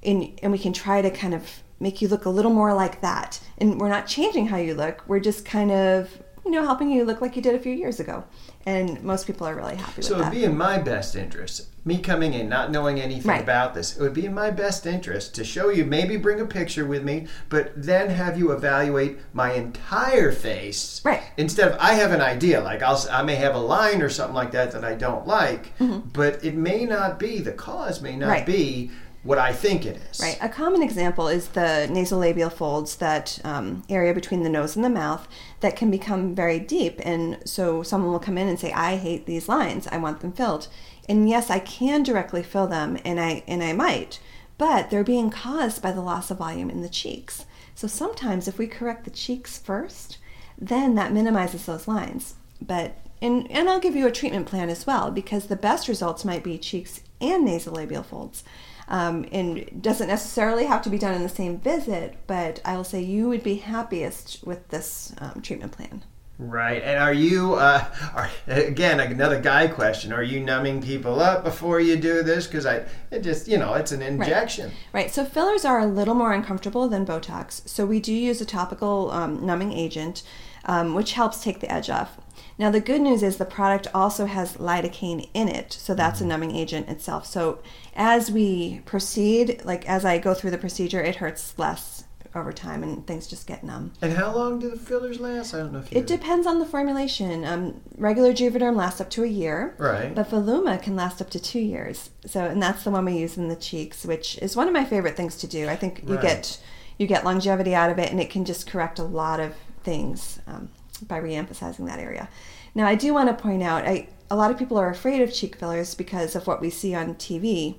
and 0.02 0.38
and 0.42 0.52
we 0.52 0.58
can 0.58 0.72
try 0.72 1.00
to 1.02 1.10
kind 1.10 1.34
of 1.34 1.42
make 1.80 2.00
you 2.02 2.08
look 2.08 2.24
a 2.26 2.30
little 2.30 2.52
more 2.52 2.72
like 2.74 3.00
that, 3.02 3.40
and 3.58 3.80
we're 3.80 3.88
not 3.88 4.06
changing 4.06 4.46
how 4.48 4.56
you 4.58 4.74
look. 4.74 5.02
We're 5.08 5.20
just 5.20 5.44
kind 5.44 5.70
of 5.70 6.10
you 6.46 6.52
know 6.52 6.62
helping 6.64 6.90
you 6.90 7.04
look 7.04 7.20
like 7.20 7.34
you 7.36 7.42
did 7.42 7.54
a 7.54 7.58
few 7.58 7.72
years 7.72 7.98
ago, 8.00 8.24
and 8.64 9.02
most 9.02 9.26
people 9.26 9.46
are 9.46 9.54
really 9.54 9.74
happy 9.76 10.00
So 10.02 10.14
with 10.14 10.20
it 10.20 10.24
would 10.30 10.32
be 10.32 10.44
in 10.44 10.56
my 10.56 10.78
best 10.78 11.16
interest, 11.16 11.66
me 11.84 11.98
coming 11.98 12.34
in, 12.34 12.48
not 12.48 12.70
knowing 12.70 13.00
anything 13.00 13.28
Right. 13.30 13.42
about 13.42 13.74
this, 13.74 13.96
it 13.96 14.00
would 14.00 14.14
be 14.14 14.26
in 14.26 14.32
my 14.34 14.50
best 14.50 14.86
interest 14.86 15.34
to 15.34 15.44
show 15.44 15.70
you, 15.70 15.84
maybe 15.84 16.16
bring 16.16 16.40
a 16.40 16.46
picture 16.46 16.84
with 16.86 17.02
me, 17.02 17.26
but 17.48 17.72
then 17.76 18.08
have 18.10 18.38
you 18.38 18.52
evaluate 18.52 19.18
my 19.32 19.52
entire 19.54 20.30
face. 20.32 21.00
Right. 21.04 21.22
Instead 21.36 21.72
of, 21.72 21.78
I 21.80 21.94
have 21.94 22.12
an 22.12 22.20
idea, 22.20 22.60
like 22.60 22.80
I'll, 22.82 23.04
I 23.10 23.22
may 23.22 23.34
have 23.36 23.54
a 23.56 23.58
line 23.60 24.00
or 24.00 24.08
something 24.08 24.34
like 24.34 24.52
that 24.52 24.70
that 24.72 24.84
I 24.84 24.94
don't 24.94 25.26
like, 25.26 25.72
but 26.12 26.44
it 26.44 26.54
may 26.54 26.84
not 26.84 27.18
be, 27.18 27.40
the 27.40 27.52
cause 27.52 28.00
may 28.00 28.14
not 28.16 28.26
Mm-hmm. 28.26 28.32
Right. 28.32 28.46
be 28.46 28.90
what 29.26 29.38
I 29.38 29.52
think 29.52 29.84
it 29.84 29.96
is. 30.10 30.20
Right. 30.20 30.38
A 30.40 30.48
common 30.48 30.82
example 30.82 31.26
is 31.26 31.48
the 31.48 31.88
nasolabial 31.90 32.52
folds, 32.52 32.96
that 32.96 33.38
um, 33.44 33.82
area 33.88 34.14
between 34.14 34.44
the 34.44 34.48
nose 34.48 34.76
and 34.76 34.84
the 34.84 34.90
mouth 34.90 35.26
that 35.60 35.76
can 35.76 35.90
become 35.90 36.34
very 36.34 36.60
deep. 36.60 37.00
And 37.04 37.38
so 37.44 37.82
someone 37.82 38.12
will 38.12 38.20
come 38.20 38.38
in 38.38 38.48
and 38.48 38.58
say, 38.58 38.72
"I 38.72 38.96
hate 38.96 39.26
these 39.26 39.48
lines. 39.48 39.88
I 39.88 39.98
want 39.98 40.20
them 40.20 40.32
filled." 40.32 40.68
And 41.08 41.28
yes, 41.28 41.50
I 41.50 41.58
can 41.58 42.02
directly 42.02 42.42
fill 42.42 42.68
them, 42.68 42.98
and 43.04 43.20
I 43.20 43.42
and 43.48 43.62
I 43.62 43.72
might, 43.72 44.20
but 44.58 44.90
they're 44.90 45.04
being 45.04 45.30
caused 45.30 45.82
by 45.82 45.92
the 45.92 46.00
loss 46.00 46.30
of 46.30 46.38
volume 46.38 46.70
in 46.70 46.82
the 46.82 46.88
cheeks. 46.88 47.44
So 47.74 47.86
sometimes, 47.86 48.48
if 48.48 48.58
we 48.58 48.66
correct 48.66 49.04
the 49.04 49.10
cheeks 49.10 49.58
first, 49.58 50.18
then 50.56 50.94
that 50.94 51.12
minimizes 51.12 51.66
those 51.66 51.88
lines. 51.88 52.34
But 52.60 52.96
and 53.20 53.50
and 53.50 53.68
I'll 53.68 53.80
give 53.80 53.96
you 53.96 54.06
a 54.06 54.12
treatment 54.12 54.46
plan 54.46 54.68
as 54.68 54.86
well 54.86 55.10
because 55.10 55.46
the 55.46 55.56
best 55.56 55.88
results 55.88 56.24
might 56.24 56.44
be 56.44 56.58
cheeks 56.58 57.00
and 57.20 57.46
nasolabial 57.46 58.04
folds. 58.04 58.44
Um, 58.88 59.26
and 59.32 59.58
it 59.58 59.82
doesn't 59.82 60.06
necessarily 60.06 60.66
have 60.66 60.82
to 60.82 60.90
be 60.90 60.98
done 60.98 61.14
in 61.14 61.22
the 61.22 61.28
same 61.28 61.58
visit, 61.58 62.16
but 62.26 62.60
I 62.64 62.76
will 62.76 62.84
say 62.84 63.02
you 63.02 63.28
would 63.28 63.42
be 63.42 63.56
happiest 63.56 64.44
with 64.44 64.68
this 64.68 65.12
um, 65.18 65.42
treatment 65.42 65.72
plan. 65.72 66.04
Right. 66.38 66.82
And 66.82 67.02
are 67.02 67.14
you, 67.14 67.54
uh, 67.54 67.84
are, 68.14 68.30
again, 68.46 69.00
another 69.00 69.40
guy 69.40 69.68
question, 69.68 70.12
are 70.12 70.22
you 70.22 70.38
numbing 70.38 70.82
people 70.82 71.20
up 71.20 71.44
before 71.44 71.80
you 71.80 71.96
do 71.96 72.22
this? 72.22 72.46
Because 72.46 72.66
I, 72.66 72.84
it 73.10 73.22
just, 73.22 73.48
you 73.48 73.56
know, 73.56 73.72
it's 73.72 73.90
an 73.90 74.02
injection. 74.02 74.70
Right, 74.92 75.10
so 75.10 75.24
fillers 75.24 75.64
are 75.64 75.80
a 75.80 75.86
little 75.86 76.14
more 76.14 76.34
uncomfortable 76.34 76.88
than 76.88 77.06
Botox. 77.06 77.66
So 77.66 77.86
we 77.86 78.00
do 78.00 78.12
use 78.12 78.42
a 78.42 78.44
topical 78.44 79.10
um, 79.12 79.46
numbing 79.46 79.72
agent, 79.72 80.22
um, 80.66 80.94
which 80.94 81.14
helps 81.14 81.42
take 81.42 81.60
the 81.60 81.72
edge 81.72 81.88
off. 81.88 82.18
Now, 82.58 82.70
the 82.70 82.80
good 82.80 83.00
news 83.00 83.22
is 83.22 83.36
the 83.38 83.44
product 83.46 83.86
also 83.94 84.26
has 84.26 84.56
lidocaine 84.58 85.28
in 85.32 85.48
it, 85.48 85.72
so 85.72 85.94
that's 85.94 86.20
a 86.20 86.26
numbing 86.26 86.54
agent 86.54 86.88
itself. 86.88 87.26
So 87.26 87.60
as 87.96 88.30
we 88.30 88.80
proceed, 88.84 89.62
like 89.64 89.88
as 89.88 90.04
I 90.04 90.18
go 90.18 90.34
through 90.34 90.50
the 90.52 90.58
procedure, 90.58 91.02
it 91.02 91.16
hurts 91.16 91.58
less 91.58 92.04
over 92.34 92.52
time 92.52 92.82
and 92.82 93.06
things 93.06 93.26
just 93.26 93.46
get 93.46 93.64
numb. 93.64 93.92
And 94.02 94.12
how 94.12 94.34
long 94.34 94.58
do 94.58 94.68
the 94.68 94.76
fillers 94.76 95.18
last? 95.18 95.54
I 95.54 95.58
don't 95.58 95.72
know 95.72 95.78
if 95.78 95.90
you 95.90 95.98
It 95.98 96.06
depends 96.06 96.46
on 96.46 96.58
the 96.58 96.66
formulation. 96.66 97.44
Um, 97.46 97.80
regular 97.96 98.32
Juvederm 98.34 98.76
lasts 98.76 99.00
up 99.00 99.08
to 99.10 99.24
a 99.24 99.26
year, 99.26 99.74
Right. 99.78 100.14
but 100.14 100.28
Voluma 100.30 100.80
can 100.82 100.94
last 100.96 101.22
up 101.22 101.30
to 101.30 101.40
two 101.40 101.60
years. 101.60 102.10
So, 102.26 102.44
and 102.44 102.62
that's 102.62 102.84
the 102.84 102.90
one 102.90 103.06
we 103.06 103.14
use 103.16 103.38
in 103.38 103.48
the 103.48 103.56
cheeks, 103.56 104.04
which 104.04 104.36
is 104.38 104.54
one 104.54 104.66
of 104.68 104.74
my 104.74 104.84
favorite 104.84 105.16
things 105.16 105.36
to 105.38 105.46
do. 105.46 105.66
I 105.68 105.76
think 105.76 106.02
you 106.06 106.14
Right. 106.16 106.22
get 106.22 106.58
you 106.98 107.06
get 107.06 107.24
longevity 107.26 107.74
out 107.74 107.90
of 107.90 107.98
it, 107.98 108.10
and 108.10 108.18
it 108.18 108.30
can 108.30 108.44
just 108.46 108.66
correct 108.66 108.98
a 108.98 109.02
lot 109.04 109.38
of 109.38 109.54
things 109.84 110.40
um, 110.46 110.70
by 111.06 111.20
reemphasizing 111.20 111.86
that 111.86 111.98
area. 111.98 112.26
Now, 112.74 112.86
I 112.86 112.94
do 112.94 113.12
want 113.12 113.28
to 113.28 113.34
point 113.34 113.62
out, 113.62 113.86
I 113.86 114.08
a 114.30 114.36
lot 114.36 114.50
of 114.50 114.58
people 114.58 114.76
are 114.78 114.90
afraid 114.90 115.22
of 115.22 115.32
cheek 115.32 115.56
fillers 115.56 115.94
because 115.94 116.34
of 116.36 116.46
what 116.46 116.60
we 116.60 116.70
see 116.70 116.94
on 116.94 117.14
TV, 117.14 117.76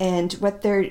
and 0.00 0.32
what 0.34 0.62
they're 0.62 0.90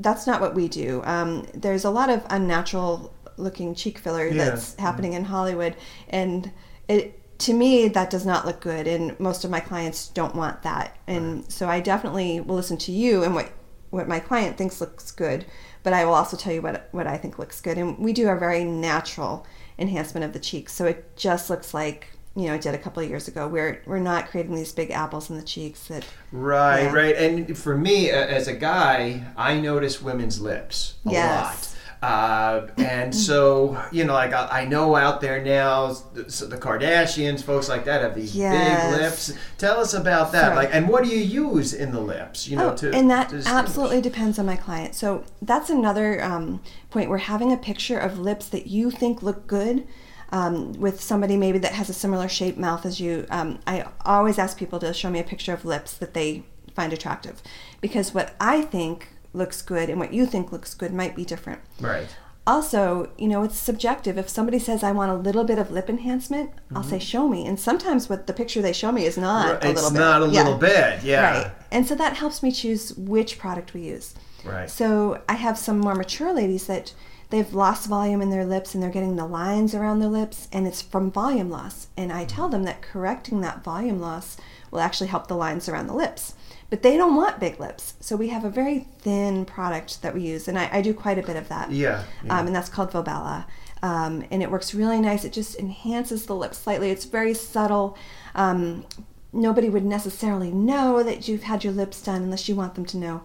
that's 0.00 0.26
not 0.28 0.40
what 0.40 0.54
we 0.54 0.68
do. 0.68 1.02
Um, 1.04 1.44
there's 1.54 1.84
a 1.84 1.90
lot 1.90 2.08
of 2.08 2.24
unnatural 2.30 3.12
looking 3.36 3.74
cheek 3.74 3.98
filler 3.98 4.28
Yeah. 4.28 4.44
that's 4.44 4.76
happening 4.76 5.12
in 5.14 5.24
Hollywood, 5.24 5.74
and 6.08 6.50
it 6.88 7.14
to 7.40 7.52
me 7.52 7.86
that 7.88 8.10
does 8.10 8.26
not 8.26 8.46
look 8.46 8.60
good, 8.60 8.86
and 8.86 9.18
most 9.20 9.44
of 9.44 9.50
my 9.50 9.60
clients 9.60 10.08
don't 10.08 10.34
want 10.34 10.62
that, 10.62 10.96
and 11.06 11.50
so 11.50 11.68
I 11.68 11.80
definitely 11.80 12.40
will 12.40 12.56
listen 12.56 12.76
to 12.78 12.92
you 12.92 13.24
and 13.24 13.34
what 13.34 13.50
what 13.90 14.06
my 14.06 14.20
client 14.20 14.56
thinks 14.58 14.80
looks 14.82 15.10
good, 15.10 15.46
but 15.82 15.92
I 15.94 16.04
will 16.04 16.12
also 16.14 16.36
tell 16.36 16.52
you 16.52 16.62
what 16.62 16.88
what 16.92 17.06
I 17.06 17.16
think 17.16 17.38
looks 17.38 17.60
good, 17.60 17.78
and 17.78 17.98
we 17.98 18.12
do 18.12 18.28
a 18.28 18.36
very 18.36 18.64
natural 18.64 19.46
enhancement 19.78 20.24
of 20.24 20.32
the 20.32 20.40
cheeks, 20.40 20.72
so 20.72 20.84
it 20.86 21.16
just 21.16 21.48
looks 21.50 21.72
like 21.74 22.08
you 22.38 22.46
know 22.46 22.54
I 22.54 22.58
did 22.58 22.74
a 22.74 22.78
couple 22.78 23.02
of 23.02 23.08
years 23.10 23.28
ago. 23.28 23.46
We're 23.48 23.82
we're 23.86 23.98
not 23.98 24.28
creating 24.30 24.54
these 24.54 24.72
big 24.72 24.90
apples 24.90 25.28
in 25.28 25.36
the 25.36 25.42
cheeks 25.42 25.88
that 25.88 26.04
Right, 26.32 26.84
Yeah. 26.84 26.92
right. 26.94 27.16
And 27.16 27.58
for 27.58 27.76
me, 27.76 28.10
as 28.10 28.48
a 28.48 28.54
guy, 28.54 29.24
I 29.36 29.58
notice 29.60 30.00
women's 30.00 30.40
lips 30.40 30.94
a 31.06 31.10
Yes. 31.10 31.42
lot. 31.44 31.74
Uh, 32.00 32.68
and 32.76 33.12
so, 33.12 33.76
you 33.90 34.04
know, 34.04 34.12
like 34.12 34.32
I, 34.32 34.60
I 34.60 34.64
know 34.66 34.94
out 34.94 35.20
there 35.20 35.42
now, 35.42 35.96
the, 36.14 36.30
so 36.30 36.46
the 36.46 36.56
Kardashians, 36.56 37.42
folks 37.42 37.68
like 37.68 37.84
that 37.86 38.02
have 38.02 38.14
these 38.14 38.36
Yes. 38.36 38.92
big 38.92 39.00
lips. 39.02 39.32
Tell 39.58 39.80
us 39.80 39.94
about 39.94 40.30
that. 40.30 40.46
Sure. 40.50 40.54
Like, 40.54 40.70
and 40.72 40.88
what 40.88 41.02
do 41.02 41.10
you 41.10 41.16
use 41.18 41.74
in 41.74 41.90
the 41.90 42.00
lips? 42.00 42.46
You 42.46 42.56
know, 42.56 42.70
Oh, 42.70 42.76
to 42.76 42.92
and 42.94 43.10
that 43.10 43.30
to 43.30 43.42
absolutely 43.46 44.00
depends 44.00 44.38
on 44.38 44.46
my 44.46 44.54
client. 44.54 44.94
So 44.94 45.24
that's 45.42 45.70
another 45.70 46.22
um, 46.22 46.60
point. 46.90 47.10
We're 47.10 47.18
having 47.18 47.52
a 47.52 47.56
picture 47.56 47.98
of 47.98 48.16
lips 48.20 48.46
that 48.50 48.68
you 48.68 48.92
think 48.92 49.20
look 49.20 49.48
good 49.48 49.84
um, 50.30 50.72
with 50.74 51.00
somebody 51.00 51.36
maybe 51.36 51.58
that 51.58 51.72
has 51.72 51.88
a 51.88 51.94
similar 51.94 52.28
shaped 52.28 52.58
mouth 52.58 52.84
as 52.86 53.00
you. 53.00 53.26
Um, 53.30 53.58
I 53.66 53.86
always 54.04 54.38
ask 54.38 54.58
people 54.58 54.78
to 54.80 54.92
show 54.92 55.10
me 55.10 55.18
a 55.20 55.24
picture 55.24 55.52
of 55.52 55.64
lips 55.64 55.94
that 55.94 56.14
they 56.14 56.44
find 56.74 56.92
attractive, 56.92 57.42
because 57.80 58.14
what 58.14 58.34
I 58.40 58.62
think 58.62 59.08
looks 59.32 59.62
good 59.62 59.90
and 59.90 59.98
what 60.00 60.12
you 60.12 60.26
think 60.26 60.52
looks 60.52 60.74
good 60.74 60.92
might 60.92 61.14
be 61.16 61.24
different. 61.24 61.60
Right. 61.80 62.08
Also, 62.46 63.10
you 63.18 63.28
know, 63.28 63.42
it's 63.42 63.58
subjective. 63.58 64.16
If 64.16 64.28
somebody 64.30 64.58
says 64.58 64.82
I 64.82 64.90
want 64.92 65.12
a 65.12 65.14
little 65.14 65.44
bit 65.44 65.58
of 65.58 65.70
lip 65.70 65.90
enhancement, 65.90 66.50
I'll 66.74 66.82
say 66.82 66.98
show 66.98 67.28
me. 67.28 67.46
And 67.46 67.60
sometimes 67.60 68.08
what 68.08 68.26
the 68.26 68.32
picture 68.32 68.62
they 68.62 68.72
show 68.72 68.90
me 68.90 69.04
is 69.04 69.18
not 69.18 69.62
a 69.62 69.68
it's 69.68 69.82
little 69.82 69.90
bit. 69.90 69.98
It's 69.98 69.98
not 69.98 70.22
a 70.22 70.26
Yeah. 70.28 70.42
little 70.44 70.58
bit. 70.58 71.02
Yeah. 71.04 71.42
Right. 71.42 71.52
And 71.70 71.86
so 71.86 71.94
that 71.96 72.16
helps 72.16 72.42
me 72.42 72.50
choose 72.50 72.94
which 72.96 73.38
product 73.38 73.74
we 73.74 73.82
use. 73.82 74.14
Right. 74.46 74.70
So 74.70 75.20
I 75.28 75.34
have 75.34 75.58
some 75.58 75.78
more 75.78 75.94
mature 75.94 76.32
ladies 76.32 76.68
that 76.68 76.94
they've 77.30 77.52
lost 77.52 77.88
volume 77.88 78.22
in 78.22 78.30
their 78.30 78.46
lips 78.46 78.74
and 78.74 78.82
they're 78.82 78.90
getting 78.90 79.16
the 79.16 79.26
lines 79.26 79.74
around 79.74 80.00
their 80.00 80.08
lips 80.08 80.48
and 80.52 80.66
it's 80.66 80.82
from 80.82 81.10
volume 81.10 81.50
loss. 81.50 81.88
And 81.96 82.12
I 82.12 82.24
tell 82.24 82.48
them 82.48 82.64
that 82.64 82.82
correcting 82.82 83.40
that 83.42 83.62
volume 83.62 84.00
loss 84.00 84.36
will 84.70 84.80
actually 84.80 85.08
help 85.08 85.28
the 85.28 85.36
lines 85.36 85.68
around 85.68 85.86
the 85.86 85.94
lips. 85.94 86.34
But 86.70 86.82
they 86.82 86.96
don't 86.96 87.16
want 87.16 87.40
big 87.40 87.58
lips. 87.58 87.94
So 88.00 88.14
we 88.16 88.28
have 88.28 88.44
a 88.44 88.50
very 88.50 88.80
thin 88.98 89.44
product 89.46 90.02
that 90.02 90.14
we 90.14 90.22
use. 90.22 90.48
And 90.48 90.58
I, 90.58 90.68
I 90.70 90.82
do 90.82 90.92
quite 90.92 91.18
a 91.18 91.22
bit 91.22 91.36
of 91.36 91.48
that. 91.48 91.70
Yeah, 91.70 92.04
yeah. 92.24 92.38
Um, 92.38 92.46
and 92.46 92.54
that's 92.54 92.68
called 92.68 92.90
Volbella. 92.90 93.46
Um, 93.82 94.24
and 94.30 94.42
it 94.42 94.50
works 94.50 94.74
really 94.74 95.00
nice. 95.00 95.24
It 95.24 95.32
just 95.32 95.58
enhances 95.58 96.26
the 96.26 96.34
lips 96.34 96.58
slightly. 96.58 96.90
It's 96.90 97.06
very 97.06 97.32
subtle. 97.32 97.96
Um, 98.34 98.84
nobody 99.32 99.70
would 99.70 99.84
necessarily 99.84 100.50
know 100.50 101.02
that 101.02 101.28
you've 101.28 101.44
had 101.44 101.64
your 101.64 101.72
lips 101.72 102.02
done 102.02 102.22
unless 102.22 102.48
you 102.48 102.54
want 102.54 102.74
them 102.74 102.84
to 102.86 102.96
know. 102.96 103.22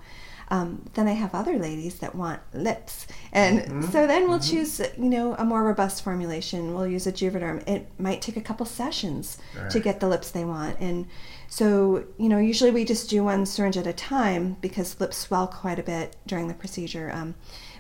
Um, 0.54 0.68
then 0.94 1.08
I 1.08 1.14
have 1.24 1.34
other 1.34 1.58
ladies 1.58 1.96
that 2.04 2.14
want 2.16 2.40
lips, 2.54 3.08
and 3.32 3.60
Mm-hmm. 3.62 3.92
so 3.94 4.06
then 4.12 4.28
we'll 4.30 4.40
choose, 4.52 4.80
you 5.06 5.10
know, 5.16 5.34
a 5.36 5.44
more 5.44 5.64
robust 5.64 6.04
formulation. 6.04 6.60
We'll 6.76 6.88
use 6.98 7.08
a 7.08 7.12
Juvederm. 7.12 7.68
It 7.68 7.88
might 7.98 8.22
take 8.22 8.38
a 8.38 8.42
couple 8.50 8.66
sessions 8.68 9.38
to 9.72 9.80
get 9.80 10.00
the 10.00 10.08
lips 10.08 10.30
they 10.32 10.46
want, 10.46 10.76
and 10.80 11.08
so 11.48 12.04
you 12.18 12.30
know, 12.30 12.38
usually 12.52 12.72
we 12.72 12.86
just 12.86 13.10
do 13.10 13.24
one 13.24 13.46
syringe 13.46 13.78
at 13.78 13.88
a 13.88 13.94
time 13.94 14.58
because 14.62 15.00
lips 15.00 15.18
swell 15.18 15.48
quite 15.48 15.80
a 15.80 15.84
bit 15.84 16.16
during 16.28 16.48
the 16.48 16.54
procedure. 16.64 17.10
Um, 17.12 17.34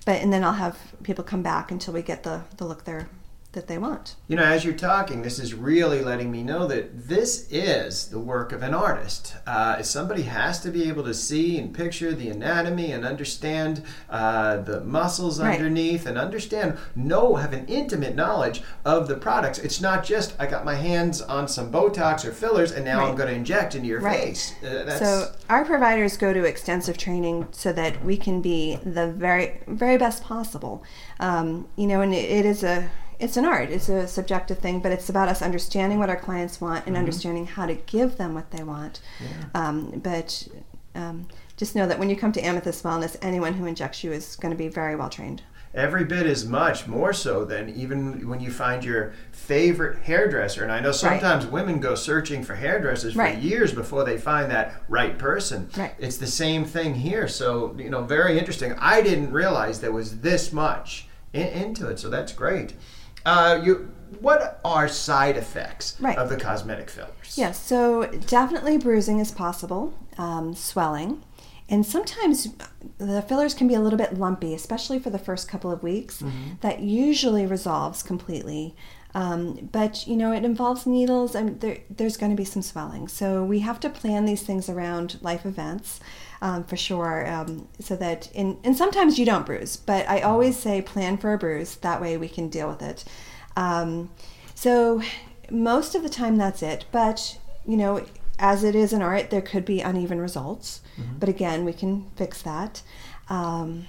but 0.06 0.22
and 0.24 0.32
then 0.34 0.44
I'll 0.44 0.54
have 0.68 0.78
people 1.04 1.24
come 1.24 1.44
back 1.44 1.72
until 1.72 1.94
we 1.94 2.02
get 2.02 2.24
the 2.24 2.42
the 2.58 2.66
look 2.66 2.84
there 2.86 3.08
that 3.54 3.68
they 3.68 3.78
want. 3.78 4.16
You 4.28 4.36
know, 4.36 4.44
as 4.44 4.66
you're 4.66 4.74
talking, 4.74 5.22
this 5.22 5.40
is 5.40 5.54
really 5.54 6.02
letting 6.02 6.32
me 6.32 6.44
know 6.44 6.68
that 6.68 7.08
this 7.08 7.48
is 7.52 8.10
the 8.10 8.20
work 8.20 8.52
of 8.52 8.62
an 8.64 8.74
artist. 8.74 9.36
Uh, 9.48 9.82
somebody 9.82 10.24
has 10.24 10.60
to 10.62 10.70
be 10.72 10.88
able 10.90 11.04
to 11.06 11.14
see 11.14 11.58
and 11.58 11.74
picture 11.74 12.14
the 12.14 12.30
anatomy 12.30 12.92
and 12.92 13.06
understand 13.06 13.84
uh, 14.10 14.58
the 14.58 14.82
muscles 14.82 15.40
Right. 15.40 15.56
underneath 15.58 16.06
and 16.06 16.18
understand, 16.18 16.78
know, 16.96 17.36
have 17.36 17.54
an 17.54 17.66
intimate 17.68 18.16
knowledge 18.16 18.62
of 18.86 19.08
the 19.08 19.16
products. 19.16 19.60
It's 19.60 19.80
not 19.82 20.04
just, 20.04 20.36
I 20.40 20.46
got 20.48 20.66
my 20.66 20.76
hands 20.76 21.22
on 21.22 21.48
some 21.48 21.72
Botox 21.72 22.26
or 22.26 22.32
fillers 22.32 22.72
and 22.72 22.84
now 22.84 23.06
I'm 23.06 23.16
going 23.16 23.30
to 23.30 23.36
inject 23.36 23.76
into 23.76 23.88
your 23.88 24.02
Right. 24.02 24.20
face. 24.20 24.54
Uh, 24.64 24.84
that's, 24.86 25.00
So 25.00 25.32
our 25.50 25.64
providers 25.64 26.18
go 26.18 26.34
to 26.34 26.44
extensive 26.44 26.98
training 26.98 27.48
so 27.52 27.72
that 27.74 28.04
we 28.04 28.18
can 28.18 28.42
be 28.42 28.78
the 28.84 29.12
very 29.12 29.60
very 29.68 29.98
best 29.98 30.24
possible. 30.24 30.84
Um, 31.20 31.68
you 31.76 31.88
know, 31.88 32.02
and 32.02 32.14
it, 32.14 32.30
it 32.30 32.46
is 32.46 32.64
a 32.64 32.90
it's 33.20 33.38
an 33.38 33.46
art. 33.46 33.70
It's 33.70 33.90
a 33.90 34.08
subjective 34.08 34.60
thing, 34.60 34.80
but 34.80 34.92
it's 34.92 35.10
about 35.10 35.30
us 35.30 35.42
understanding 35.42 36.00
what 36.00 36.10
our 36.10 36.16
clients 36.20 36.60
want 36.62 36.88
and 36.88 36.96
understanding 36.98 37.46
how 37.48 37.66
to 37.66 37.76
give 37.76 38.18
them 38.18 38.34
what 38.34 38.52
they 38.52 38.64
want. 38.64 39.02
Um, 39.54 40.00
but 40.04 40.48
um, 40.96 41.28
just 41.58 41.76
know 41.76 41.88
that 41.88 42.00
when 42.00 42.10
you 42.10 42.16
come 42.16 42.32
to 42.34 42.42
Amethyst 42.42 42.84
Wellness, 42.84 43.18
anyone 43.22 43.54
who 43.54 43.66
injects 43.66 44.04
you 44.04 44.12
is 44.12 44.36
going 44.36 44.52
to 44.52 44.58
be 44.58 44.68
very 44.68 44.96
well 44.96 45.10
trained. 45.10 45.42
every 45.76 46.04
bit 46.04 46.28
as 46.28 46.46
much, 46.46 46.86
more 46.88 47.12
so 47.12 47.44
than 47.44 47.68
even 47.70 48.28
when 48.30 48.40
you 48.40 48.52
find 48.52 48.84
your 48.86 49.12
favorite 49.32 49.98
hairdresser. 50.04 50.62
And 50.62 50.72
I 50.72 50.80
know 50.80 50.92
sometimes 50.92 51.48
women 51.48 51.80
go 51.80 51.96
searching 51.96 52.44
for 52.44 52.54
hairdressers 52.54 53.16
Right. 53.16 53.34
for 53.36 53.42
years 53.42 53.74
before 53.74 54.04
they 54.04 54.20
find 54.20 54.52
that 54.52 54.84
right 54.88 55.18
person. 55.18 55.68
Right. 55.76 55.96
It's 55.98 56.18
the 56.18 56.28
same 56.28 56.64
thing 56.66 56.94
here. 56.94 57.28
So, 57.28 57.76
you 57.80 57.90
know, 57.90 58.04
very 58.04 58.38
interesting. 58.38 58.74
I 58.78 59.02
didn't 59.02 59.32
realize 59.32 59.82
there 59.82 59.92
was 59.92 60.20
this 60.20 60.54
much 60.54 61.08
in, 61.34 61.48
into 61.48 61.90
it. 61.90 61.98
So 61.98 62.08
that's 62.08 62.34
great. 62.34 62.74
Uh, 63.26 63.60
you, 63.64 63.92
what 64.20 64.60
are 64.66 64.88
side 64.88 65.38
effects 65.38 65.96
Right. 66.00 66.18
of 66.18 66.30
the 66.30 66.38
cosmetic 66.38 66.90
fillers? 66.90 67.36
Yes, 67.38 67.60
so 67.60 68.06
definitely 68.28 68.78
bruising 68.78 69.20
is 69.20 69.32
possible, 69.32 69.94
um, 70.18 70.54
swelling, 70.56 71.24
and 71.70 71.86
sometimes 71.86 72.50
the 72.98 73.22
fillers 73.22 73.54
can 73.54 73.68
be 73.68 73.74
a 73.74 73.80
little 73.80 73.98
bit 73.98 74.18
lumpy, 74.20 74.54
especially 74.54 75.00
for 75.00 75.10
the 75.10 75.18
first 75.20 75.48
couple 75.48 75.72
of 75.72 75.82
weeks. 75.82 76.22
That 76.62 76.82
usually 76.82 77.46
resolves 77.46 78.04
completely. 78.04 78.76
Um, 79.16 79.70
but 79.72 80.08
you 80.08 80.16
know, 80.16 80.32
it 80.32 80.44
involves 80.44 80.86
needles, 80.86 81.36
and 81.36 81.60
there, 81.62 81.78
there's 81.90 82.18
going 82.18 82.32
to 82.32 82.36
be 82.36 82.46
some 82.46 82.62
swelling. 82.62 83.08
So 83.08 83.44
we 83.44 83.60
have 83.60 83.80
to 83.82 83.90
plan 83.90 84.26
these 84.26 84.42
things 84.44 84.70
around 84.70 85.20
life 85.22 85.46
events. 85.46 86.00
Um, 86.42 86.66
for 86.66 86.76
sure, 86.76 87.26
um, 87.32 87.70
so 87.80 87.96
that 87.96 88.30
in 88.34 88.58
and 88.66 88.76
sometimes 88.76 89.18
you 89.18 89.26
don't 89.26 89.46
bruise, 89.46 89.78
but 89.78 90.10
I 90.10 90.20
always 90.20 90.58
say 90.58 90.82
plan 90.82 91.16
for 91.18 91.34
a 91.34 91.38
bruise. 91.38 91.76
That 91.76 92.02
way 92.02 92.18
we 92.18 92.28
can 92.28 92.50
deal 92.50 92.68
with 92.68 92.82
it. 92.82 93.06
Um, 93.56 94.10
so 94.54 95.02
most 95.50 95.96
of 95.96 96.04
the 96.04 96.10
time 96.10 96.36
that's 96.36 96.62
it. 96.62 96.84
But 96.92 97.40
you 97.66 97.78
know, 97.78 98.06
as 98.40 98.64
it 98.66 98.76
is 98.76 98.92
an 98.92 99.02
art, 99.02 99.30
there 99.30 99.42
could 99.42 99.64
be 99.64 99.80
uneven 99.80 100.20
results. 100.20 100.82
But 101.20 101.30
again, 101.30 101.64
we 101.64 101.72
can 101.72 102.10
fix 102.18 102.42
that. 102.42 102.82
Um, 103.30 103.86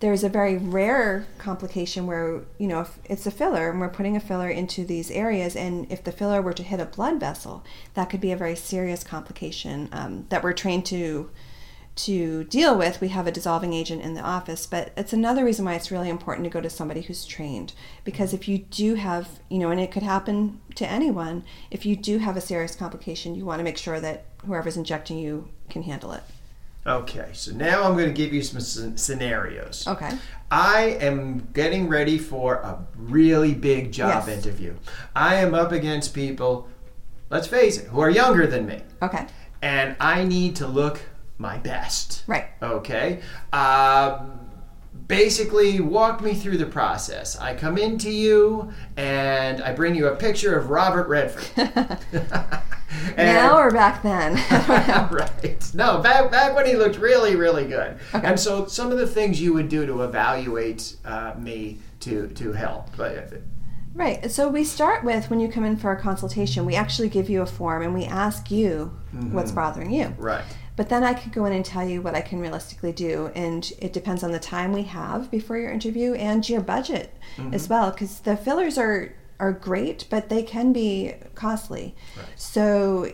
there's 0.00 0.22
a 0.22 0.28
very 0.28 0.56
rare 0.56 1.26
complication 1.38 2.06
where 2.06 2.42
you 2.58 2.66
know 2.66 2.80
if 2.80 2.98
it's 3.04 3.26
a 3.26 3.30
filler 3.30 3.70
and 3.70 3.80
we're 3.80 3.88
putting 3.88 4.16
a 4.16 4.20
filler 4.20 4.48
into 4.48 4.84
these 4.84 5.10
areas 5.10 5.56
and 5.56 5.90
if 5.90 6.04
the 6.04 6.12
filler 6.12 6.42
were 6.42 6.52
to 6.52 6.62
hit 6.62 6.80
a 6.80 6.84
blood 6.84 7.18
vessel 7.18 7.64
that 7.94 8.10
could 8.10 8.20
be 8.20 8.32
a 8.32 8.36
very 8.36 8.56
serious 8.56 9.02
complication 9.02 9.88
um, 9.92 10.26
that 10.28 10.42
we're 10.42 10.52
trained 10.52 10.84
to 10.86 11.30
to 11.96 12.44
deal 12.44 12.76
with. 12.76 13.00
We 13.00 13.08
have 13.08 13.26
a 13.26 13.32
dissolving 13.32 13.72
agent 13.72 14.02
in 14.02 14.12
the 14.12 14.20
office 14.20 14.66
but 14.66 14.92
it's 14.96 15.14
another 15.14 15.44
reason 15.44 15.64
why 15.64 15.74
it's 15.74 15.90
really 15.90 16.10
important 16.10 16.44
to 16.44 16.50
go 16.50 16.60
to 16.60 16.68
somebody 16.68 17.00
who's 17.00 17.24
trained. 17.24 17.72
Because 18.04 18.34
if 18.34 18.46
you 18.46 18.58
do 18.58 18.96
have 18.96 19.40
you 19.48 19.58
know 19.58 19.70
and 19.70 19.80
it 19.80 19.90
could 19.90 20.02
happen 20.02 20.60
to 20.74 20.86
anyone 20.86 21.42
if 21.70 21.86
you 21.86 21.96
do 21.96 22.18
have 22.18 22.36
a 22.36 22.40
serious 22.40 22.76
complication 22.76 23.34
you 23.34 23.46
want 23.46 23.60
to 23.60 23.64
make 23.64 23.78
sure 23.78 23.98
that 23.98 24.26
whoever's 24.44 24.76
injecting 24.76 25.18
you 25.18 25.48
can 25.70 25.82
handle 25.82 26.12
it 26.12 26.22
Okay, 26.86 27.30
so 27.32 27.52
now 27.52 27.82
I'm 27.82 27.94
going 27.94 28.06
to 28.08 28.14
give 28.14 28.32
you 28.32 28.42
some 28.42 28.60
sc- 28.60 28.96
scenarios. 28.98 29.86
okay 29.88 30.12
I 30.50 30.96
am 31.00 31.48
getting 31.54 31.88
ready 31.88 32.18
for 32.18 32.54
a 32.56 32.86
really 32.96 33.52
big 33.54 33.90
job 33.90 34.24
Yes. 34.28 34.38
interview. 34.44 34.74
I 35.16 35.34
am 35.36 35.54
up 35.54 35.72
against 35.72 36.14
people, 36.14 36.68
let's 37.30 37.48
face 37.48 37.76
it, 37.78 37.88
who 37.88 37.98
are 38.00 38.10
younger 38.10 38.46
than 38.46 38.66
me. 38.66 38.82
okay 39.02 39.26
And 39.62 39.96
I 39.98 40.22
need 40.24 40.54
to 40.56 40.66
look 40.68 41.00
my 41.38 41.58
best. 41.58 42.22
right 42.28 42.46
Okay? 42.62 43.20
Um, 43.52 44.45
basically, 45.08 45.80
walk 45.80 46.20
me 46.20 46.34
through 46.34 46.58
the 46.58 46.66
process. 46.66 47.36
I 47.38 47.54
come 47.54 47.78
into 47.78 48.10
you 48.10 48.72
and 48.96 49.62
I 49.62 49.72
bring 49.72 49.94
you 49.94 50.08
a 50.08 50.16
picture 50.16 50.56
of 50.58 50.70
Robert 50.70 51.08
Redford. 51.08 51.98
And- 53.16 53.16
now 53.16 53.58
or 53.58 53.70
back 53.70 54.02
then 54.02 54.34
right. 55.12 55.70
No, 55.74 55.98
back 55.98 56.30
back 56.30 56.54
when 56.54 56.66
he 56.66 56.76
looked 56.76 56.98
really, 56.98 57.36
really 57.36 57.66
good. 57.66 57.98
Okay. 58.14 58.26
And 58.26 58.38
so, 58.38 58.66
some 58.66 58.92
of 58.92 58.98
the 58.98 59.06
things 59.06 59.40
you 59.40 59.52
would 59.54 59.68
do 59.68 59.86
to 59.86 60.02
evaluate 60.02 60.96
uh, 61.04 61.34
me 61.38 61.78
to 62.00 62.28
to 62.28 62.52
help. 62.52 62.96
Right. 63.94 64.30
So 64.30 64.48
we 64.48 64.62
start 64.62 65.04
with 65.04 65.30
when 65.30 65.40
you 65.40 65.48
come 65.48 65.64
in 65.64 65.76
for 65.78 65.90
a 65.90 66.00
consultation, 66.00 66.66
we 66.66 66.74
actually 66.74 67.08
give 67.08 67.30
you 67.30 67.40
a 67.42 67.46
form 67.46 67.82
and 67.82 67.94
we 67.94 68.04
ask 68.04 68.50
you 68.50 68.94
what's 69.32 69.50
bothering 69.52 69.90
you. 69.90 70.14
right. 70.18 70.44
But 70.76 70.90
then 70.90 71.02
I 71.02 71.14
could 71.14 71.32
go 71.32 71.46
in 71.46 71.52
and 71.52 71.64
tell 71.64 71.88
you 71.88 72.02
what 72.02 72.14
I 72.14 72.20
can 72.20 72.38
realistically 72.38 72.92
do. 72.92 73.30
And 73.34 73.72
it 73.80 73.92
depends 73.92 74.22
on 74.22 74.32
the 74.32 74.38
time 74.38 74.72
we 74.72 74.82
have 74.82 75.30
before 75.30 75.56
your 75.56 75.70
interview 75.70 76.12
and 76.14 76.46
your 76.48 76.60
budget 76.60 77.16
mm-hmm. 77.36 77.54
as 77.54 77.68
well. 77.68 77.90
Because 77.90 78.20
the 78.20 78.36
fillers 78.36 78.76
are, 78.76 79.14
are 79.40 79.52
great, 79.52 80.04
but 80.10 80.28
they 80.28 80.42
can 80.42 80.72
be 80.72 81.14
costly. 81.34 81.94
So 82.36 83.10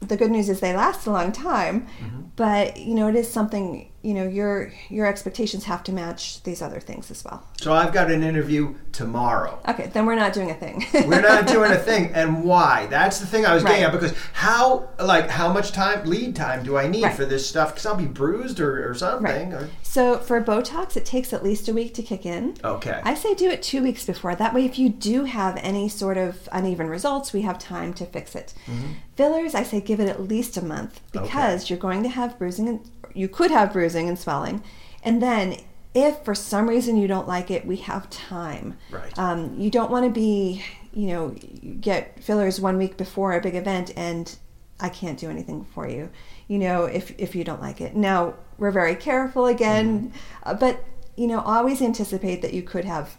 the 0.00 0.16
good 0.16 0.30
news 0.30 0.48
is 0.48 0.60
they 0.60 0.74
last 0.74 1.06
a 1.06 1.10
long 1.10 1.30
time. 1.30 1.86
Mm-hmm. 2.00 2.20
But, 2.36 2.78
you 2.78 2.94
know, 2.94 3.08
it 3.08 3.16
is 3.16 3.30
something 3.30 3.90
you 4.04 4.12
know 4.12 4.28
your 4.28 4.70
your 4.90 5.06
expectations 5.06 5.64
have 5.64 5.82
to 5.84 5.92
match 5.92 6.42
these 6.42 6.60
other 6.60 6.78
things 6.78 7.10
as 7.10 7.24
well. 7.24 7.42
So 7.60 7.72
I've 7.72 7.92
got 7.92 8.10
an 8.10 8.22
interview 8.22 8.74
tomorrow. 8.92 9.58
Okay, 9.66 9.86
then 9.94 10.04
we're 10.06 10.14
not 10.14 10.32
doing 10.34 10.50
a 10.50 10.54
thing. 10.54 10.84
We're 11.08 11.20
not 11.22 11.46
doing 11.46 11.72
a 11.72 11.76
thing, 11.78 12.10
and 12.14 12.44
why? 12.44 12.86
That's 12.86 13.18
the 13.18 13.26
thing 13.26 13.46
I 13.46 13.54
was 13.54 13.64
getting 13.64 13.82
at 13.82 13.92
because 13.92 14.14
how, 14.34 14.88
like, 15.00 15.28
how 15.30 15.52
much 15.52 15.72
time 15.72 16.04
lead 16.04 16.36
time 16.36 16.62
do 16.62 16.76
I 16.76 16.86
need 16.86 17.04
Right. 17.04 17.14
for 17.16 17.24
this 17.24 17.48
stuff? 17.48 17.70
Because 17.70 17.86
I'll 17.86 17.96
be 17.96 18.06
bruised 18.06 18.60
or, 18.60 18.88
or 18.88 18.94
something. 18.94 19.52
Or, 19.52 19.68
So 19.82 20.18
for 20.18 20.40
Botox, 20.42 20.96
it 20.96 21.04
takes 21.04 21.32
at 21.32 21.42
least 21.42 21.68
a 21.68 21.72
week 21.72 21.94
to 21.94 22.02
kick 22.02 22.24
in. 22.26 22.56
okay. 22.62 23.00
I 23.04 23.14
say 23.14 23.34
do 23.34 23.48
it 23.50 23.62
two 23.62 23.82
weeks 23.82 24.04
before. 24.04 24.34
That 24.34 24.54
way, 24.54 24.64
if 24.64 24.78
you 24.78 24.88
do 24.90 25.24
have 25.24 25.56
any 25.62 25.88
sort 25.88 26.16
of 26.18 26.48
uneven 26.52 26.88
results, 26.88 27.32
we 27.32 27.42
have 27.42 27.58
time 27.58 27.92
to 27.94 28.06
fix 28.06 28.34
it. 28.36 28.54
Mm-hmm. 28.66 28.92
Fillers, 29.16 29.54
I 29.54 29.62
say 29.62 29.80
give 29.80 30.00
it 30.00 30.08
at 30.08 30.20
least 30.22 30.56
a 30.56 30.64
month 30.64 31.00
because 31.12 31.70
you're 31.70 31.78
going 31.78 32.02
to 32.02 32.08
have 32.08 32.38
bruising 32.38 32.68
and 32.68 32.80
you 33.14 33.28
could 33.28 33.50
have 33.50 33.72
bruising 33.72 34.08
and 34.08 34.18
swelling. 34.18 34.62
And 35.02 35.22
then, 35.22 35.58
if 35.94 36.24
for 36.24 36.34
some 36.34 36.68
reason 36.68 36.96
you 36.96 37.06
don't 37.06 37.28
like 37.28 37.50
it, 37.50 37.66
we 37.66 37.76
have 37.76 38.10
time. 38.10 38.76
Right. 38.90 39.16
Um, 39.18 39.58
you 39.58 39.70
don't 39.70 39.90
want 39.90 40.04
to 40.04 40.10
be, 40.10 40.64
you 40.92 41.06
know, 41.06 41.34
you 41.62 41.74
get 41.74 42.22
fillers 42.22 42.60
one 42.60 42.76
week 42.76 42.96
before 42.96 43.32
a 43.32 43.40
big 43.40 43.54
event 43.54 43.92
and 43.96 44.36
I 44.80 44.88
can't 44.88 45.18
do 45.18 45.30
anything 45.30 45.64
for 45.64 45.88
you, 45.88 46.10
you 46.48 46.58
know, 46.58 46.84
if, 46.84 47.14
if 47.16 47.36
you 47.36 47.44
don't 47.44 47.60
like 47.60 47.80
it. 47.80 47.94
Now, 47.94 48.34
we're 48.58 48.72
very 48.72 48.96
careful 48.96 49.46
again, 49.46 50.12
uh, 50.42 50.54
but, 50.54 50.84
you 51.16 51.28
know, 51.28 51.40
always 51.40 51.80
anticipate 51.80 52.42
that 52.42 52.52
you 52.52 52.62
could 52.62 52.84
have 52.84 53.16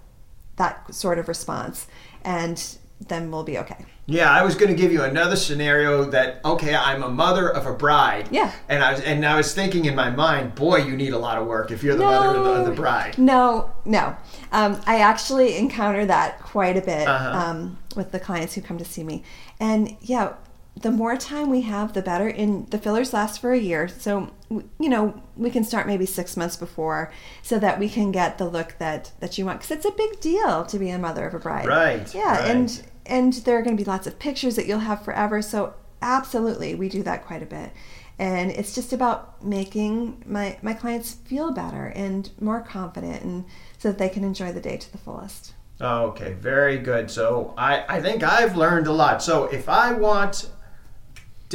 that 0.57 0.93
sort 0.93 1.17
of 1.17 1.27
response 1.29 1.87
and 2.23 2.77
then 3.07 3.29
we'll 3.31 3.43
be 3.43 3.57
okay. 3.59 3.85
Yeah, 4.07 4.29
I 4.31 4.43
was 4.43 4.55
going 4.55 4.69
to 4.69 4.79
give 4.79 4.91
you 4.91 5.01
another 5.03 5.35
scenario 5.35 6.05
that 6.11 6.39
okay, 6.45 6.75
I'm 6.75 7.01
a 7.03 7.09
mother 7.09 7.49
of 7.49 7.65
a 7.65 7.73
bride. 7.73 8.29
Yeah. 8.31 8.51
And 8.69 8.83
I 8.83 8.91
was 8.93 9.01
and 9.01 9.25
I 9.25 9.35
was 9.35 9.53
thinking 9.53 9.85
in 9.85 9.95
my 9.95 10.09
mind, 10.09 10.55
boy, 10.55 10.77
you 10.77 10.95
need 10.95 11.13
a 11.13 11.17
lot 11.17 11.37
of 11.39 11.47
work 11.47 11.71
if 11.71 11.83
you're 11.83 11.95
the 11.95 12.03
mother 12.03 12.37
of 12.37 12.43
the, 12.45 12.51
of 12.51 12.65
the 12.67 12.71
bride. 12.71 13.17
No, 13.17 13.71
no. 13.83 14.15
Um, 14.51 14.79
I 14.85 14.99
actually 14.99 15.57
encounter 15.57 16.05
that 16.05 16.39
quite 16.39 16.77
a 16.77 16.81
bit 16.81 17.07
Uh-huh. 17.07 17.37
um, 17.49 17.77
with 17.95 18.11
the 18.11 18.19
clients 18.19 18.53
who 18.53 18.61
come 18.61 18.77
to 18.77 18.85
see 18.85 19.03
me. 19.03 19.23
And 19.59 19.95
yeah, 20.01 20.33
the 20.81 20.91
more 20.91 21.15
time 21.15 21.49
we 21.49 21.61
have, 21.61 21.93
the 21.93 22.01
better. 22.01 22.27
And 22.27 22.69
the 22.69 22.77
fillers 22.77 23.13
last 23.13 23.39
for 23.39 23.53
a 23.53 23.57
year. 23.59 23.87
So, 23.87 24.31
you 24.49 24.89
know, 24.89 25.21
we 25.37 25.49
can 25.49 25.63
start 25.63 25.87
maybe 25.87 26.05
six 26.05 26.35
months 26.35 26.57
before 26.57 27.11
so 27.41 27.59
that 27.59 27.79
we 27.79 27.89
can 27.89 28.11
get 28.11 28.37
the 28.37 28.45
look 28.45 28.75
that, 28.79 29.11
that 29.21 29.37
you 29.37 29.45
want. 29.45 29.59
Because 29.61 29.71
it's 29.77 29.85
a 29.85 29.91
big 29.91 30.19
deal 30.19 30.65
to 30.65 30.77
be 30.77 30.89
a 30.89 30.97
mother 30.99 31.25
of 31.27 31.33
a 31.33 31.39
bride. 31.39 31.65
Right, 31.67 32.13
Yeah. 32.13 32.39
right. 32.39 32.51
And, 32.51 32.83
and 33.05 33.33
there 33.33 33.57
are 33.57 33.61
going 33.61 33.77
to 33.77 33.81
be 33.81 33.89
lots 33.89 34.05
of 34.05 34.19
pictures 34.19 34.55
that 34.57 34.65
you'll 34.65 34.79
have 34.79 35.03
forever. 35.03 35.41
So, 35.41 35.73
absolutely, 36.01 36.75
we 36.75 36.89
do 36.89 37.03
that 37.03 37.25
quite 37.25 37.41
a 37.41 37.45
bit. 37.45 37.71
And 38.17 38.51
it's 38.51 38.73
just 38.75 38.93
about 38.93 39.43
making 39.43 40.23
my, 40.25 40.57
my 40.61 40.73
clients 40.73 41.13
feel 41.13 41.51
better 41.51 41.87
and 41.87 42.29
more 42.39 42.61
confident 42.61 43.23
and 43.23 43.45
so 43.77 43.89
that 43.89 43.97
they 43.97 44.07
can 44.09 44.23
enjoy 44.23 44.51
the 44.53 44.61
day 44.61 44.77
to 44.77 44.91
the 44.91 44.97
fullest. 44.97 45.53
Okay, 45.81 46.31
very 46.33 46.77
good. 46.77 47.11
So 47.11 47.53
I, 47.57 47.83
I 47.97 48.01
think 48.01 48.23
I've 48.23 48.55
learned 48.55 48.87
a 48.87 48.93
lot. 48.93 49.21
So 49.21 49.45
if 49.45 49.67
I 49.67 49.91
want 49.91 50.49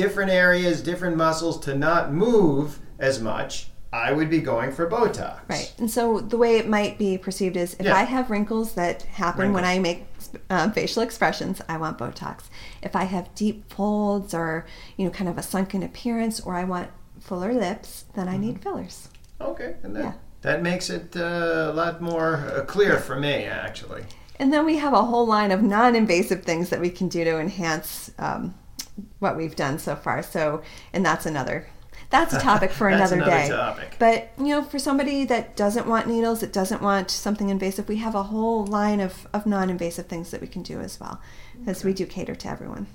different 0.01 0.31
areas, 0.31 0.83
different 0.83 1.17
muscles 1.17 1.61
to 1.61 1.75
not 1.75 2.13
move 2.13 2.79
as 2.99 3.21
much, 3.21 3.67
I 3.93 4.13
would 4.13 4.31
be 4.31 4.41
going 4.41 4.71
for 4.73 4.89
Botox. 4.89 5.41
Right. 5.49 5.73
And 5.79 5.91
so 5.91 6.21
the 6.21 6.39
way 6.39 6.57
it 6.59 6.69
might 6.69 6.97
be 6.97 7.19
perceived 7.19 7.57
is 7.57 7.75
if 7.79 7.87
Yeah. 7.87 7.97
I 7.97 8.05
have 8.05 8.31
wrinkles 8.31 8.75
that 8.75 9.03
happen 9.03 9.53
when 9.53 9.65
I 9.65 9.79
make 9.79 10.07
uh, 10.49 10.71
facial 10.71 11.03
expressions, 11.03 11.61
I 11.69 11.77
want 11.77 11.99
Botox. 11.99 12.45
If 12.83 12.95
I 12.95 13.05
have 13.05 13.35
deep 13.35 13.71
folds 13.73 14.33
or, 14.33 14.65
you 14.97 15.05
know, 15.05 15.11
kind 15.11 15.29
of 15.29 15.37
a 15.39 15.43
sunken 15.43 15.83
appearance 15.83 16.39
or 16.41 16.55
I 16.55 16.65
want 16.65 16.89
fuller 17.19 17.53
lips, 17.53 18.05
then 18.15 18.29
I 18.29 18.33
Mm-hmm. 18.35 18.41
need 18.43 18.63
fillers. 18.63 19.09
Okay, 19.41 19.75
and 19.83 19.95
that, 19.97 20.03
Yeah. 20.05 20.13
that 20.43 20.63
makes 20.63 20.89
it 20.89 21.17
uh, 21.17 21.71
a 21.73 21.75
lot 21.83 22.01
more 22.01 22.37
uh, 22.37 22.65
clear 22.65 22.97
for 22.99 23.17
me, 23.17 23.35
actually. 23.45 24.05
And 24.39 24.53
then 24.53 24.65
we 24.65 24.77
have 24.79 24.93
a 24.95 25.03
whole 25.11 25.27
line 25.27 25.51
of 25.51 25.63
non 25.63 25.95
invasive 25.97 26.43
things 26.45 26.71
that 26.71 26.81
we 26.81 26.91
can 26.91 27.09
do 27.09 27.25
to 27.25 27.39
enhance 27.39 28.11
um, 28.19 28.55
what 29.19 29.37
we've 29.37 29.57
done 29.57 29.79
so 29.79 29.97
far. 29.97 30.23
So, 30.23 30.63
and 30.93 31.05
that's 31.05 31.27
another. 31.27 31.67
That's 32.11 32.35
a 32.35 32.41
topic 32.41 32.73
for 32.73 32.89
another, 32.89 33.17
another 33.17 33.31
day. 33.31 33.49
topic. 33.49 33.97
But 33.99 34.31
you 34.37 34.49
know, 34.49 34.63
for 34.63 34.79
somebody 34.79 35.25
that 35.27 35.57
doesn't 35.57 35.87
want 35.87 36.09
needles, 36.09 36.41
that 36.41 36.53
doesn't 36.53 36.83
want 36.83 37.11
something 37.11 37.49
invasive, 37.49 37.89
we 37.89 37.97
have 37.97 38.15
a 38.15 38.25
whole 38.25 38.67
line 38.67 39.01
of, 39.01 39.29
of 39.33 39.47
non-invasive 39.47 40.07
things 40.07 40.31
that 40.33 40.41
we 40.41 40.49
can 40.49 40.63
do 40.63 40.81
as 40.81 40.99
well, 40.99 41.21
as 41.67 41.85
we 41.85 41.93
do 41.93 42.07
cater 42.07 42.35
to 42.35 42.49
everyone. 42.49 42.89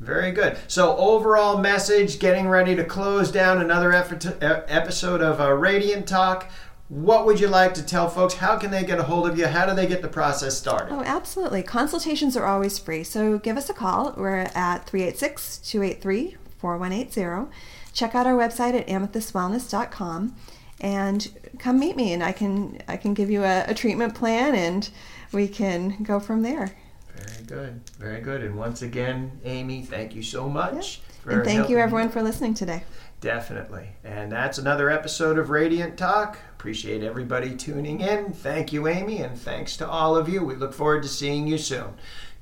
Very 0.00 0.32
good. 0.32 0.58
So, 0.68 0.96
overall 0.96 1.58
message 1.58 2.18
getting 2.18 2.48
ready 2.48 2.74
to 2.76 2.84
close 2.84 3.30
down 3.30 3.60
another 3.60 3.92
effort 3.92 4.24
episode 4.42 5.20
of 5.20 5.40
uh, 5.40 5.52
Radiant 5.52 6.06
Talk. 6.06 6.50
What 6.88 7.24
would 7.24 7.40
you 7.40 7.48
like 7.48 7.72
to 7.74 7.82
tell 7.82 8.08
folks? 8.08 8.34
How 8.34 8.58
can 8.58 8.70
they 8.70 8.84
get 8.84 8.98
a 8.98 9.04
hold 9.04 9.26
of 9.26 9.38
you? 9.38 9.46
How 9.46 9.64
do 9.64 9.74
they 9.74 9.86
get 9.86 10.02
the 10.02 10.08
process 10.08 10.58
started? 10.58 10.92
Oh, 10.92 11.02
absolutely. 11.02 11.62
Consultations 11.62 12.36
are 12.36 12.44
always 12.44 12.78
free. 12.78 13.02
So 13.02 13.38
give 13.38 13.56
us 13.56 13.70
a 13.70 13.74
call. 13.74 14.12
We're 14.16 14.50
at 14.54 14.86
386 14.86 15.58
283 15.58 16.36
4180. 16.58 17.50
Check 17.94 18.14
out 18.14 18.26
our 18.26 18.34
website 18.34 18.74
at 18.74 18.86
amethystwellness.com 18.88 20.36
and 20.80 21.30
come 21.58 21.78
meet 21.78 21.96
me 21.96 22.12
and 22.12 22.22
I 22.22 22.32
can 22.32 22.82
I 22.88 22.96
can 22.96 23.14
give 23.14 23.30
you 23.30 23.44
a, 23.44 23.64
a 23.68 23.74
treatment 23.74 24.14
plan 24.14 24.54
and 24.54 24.90
we 25.32 25.48
can 25.48 26.02
go 26.02 26.20
from 26.20 26.42
there. 26.42 26.76
Very 27.16 27.44
good. 27.46 27.80
Very 27.98 28.20
good. 28.20 28.42
And 28.42 28.56
once 28.56 28.82
again, 28.82 29.40
Amy, 29.44 29.82
thank 29.82 30.14
you 30.14 30.22
so 30.22 30.48
much. 30.48 31.00
for 31.22 31.30
And 31.30 31.44
thank 31.44 31.56
helping 31.56 31.76
you 31.76 31.82
everyone 31.82 32.08
for 32.08 32.22
listening 32.22 32.54
today. 32.54 32.84
Definitely. 33.22 33.90
And 34.02 34.32
that's 34.32 34.58
another 34.58 34.90
episode 34.90 35.38
of 35.38 35.48
Radiant 35.48 35.96
Talk. 35.96 36.38
Appreciate 36.54 37.04
everybody 37.04 37.54
tuning 37.54 38.00
in. 38.00 38.32
Thank 38.32 38.72
you, 38.72 38.88
Amy, 38.88 39.22
and 39.22 39.38
thanks 39.38 39.76
to 39.76 39.88
all 39.88 40.16
of 40.16 40.28
you. 40.28 40.44
We 40.44 40.56
look 40.56 40.74
forward 40.74 41.04
to 41.04 41.08
seeing 41.08 41.46
you 41.46 41.56
soon. 41.56 41.94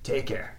Take 0.02 0.24
care. 0.24 0.56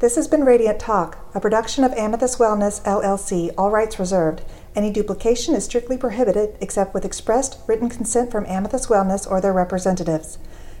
This 0.00 0.16
has 0.16 0.28
been 0.28 0.44
Radiant 0.44 0.78
Talk, 0.78 1.16
a 1.34 1.40
production 1.40 1.82
of 1.82 1.94
Amethyst 1.94 2.38
Wellness 2.38 2.82
LLC, 2.82 3.54
all 3.56 3.70
rights 3.70 3.98
reserved. 3.98 4.42
Any 4.74 4.92
duplication 4.92 5.54
is 5.54 5.64
strictly 5.64 5.96
prohibited 5.96 6.58
except 6.60 6.92
with 6.92 7.06
expressed 7.06 7.58
written 7.66 7.88
consent 7.88 8.30
from 8.30 8.44
Amethyst 8.44 8.90
Wellness 8.90 9.26
or 9.26 9.40
their 9.40 9.54
representatives. 9.54 10.36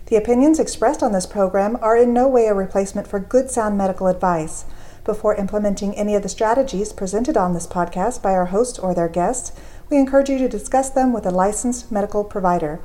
The 0.08 0.16
opinions 0.16 0.60
expressed 0.60 1.02
on 1.02 1.12
this 1.12 1.24
program 1.24 1.78
are 1.80 1.96
in 1.96 2.12
no 2.12 2.28
way 2.28 2.48
a 2.48 2.54
replacement 2.54 3.08
for 3.08 3.18
good 3.18 3.50
sound 3.50 3.78
medical 3.78 4.08
advice. 4.08 4.66
Before 5.06 5.36
implementing 5.36 5.94
any 5.94 6.16
of 6.16 6.24
the 6.24 6.28
strategies 6.28 6.92
presented 6.92 7.36
on 7.36 7.54
this 7.54 7.68
podcast 7.68 8.22
by 8.22 8.32
our 8.32 8.46
host 8.46 8.80
or 8.82 8.92
their 8.92 9.08
guests, 9.08 9.52
we 9.88 9.98
encourage 9.98 10.28
you 10.28 10.36
to 10.38 10.48
discuss 10.48 10.90
them 10.90 11.12
with 11.12 11.24
a 11.24 11.30
licensed 11.30 11.92
medical 11.92 12.24
provider. 12.24 12.80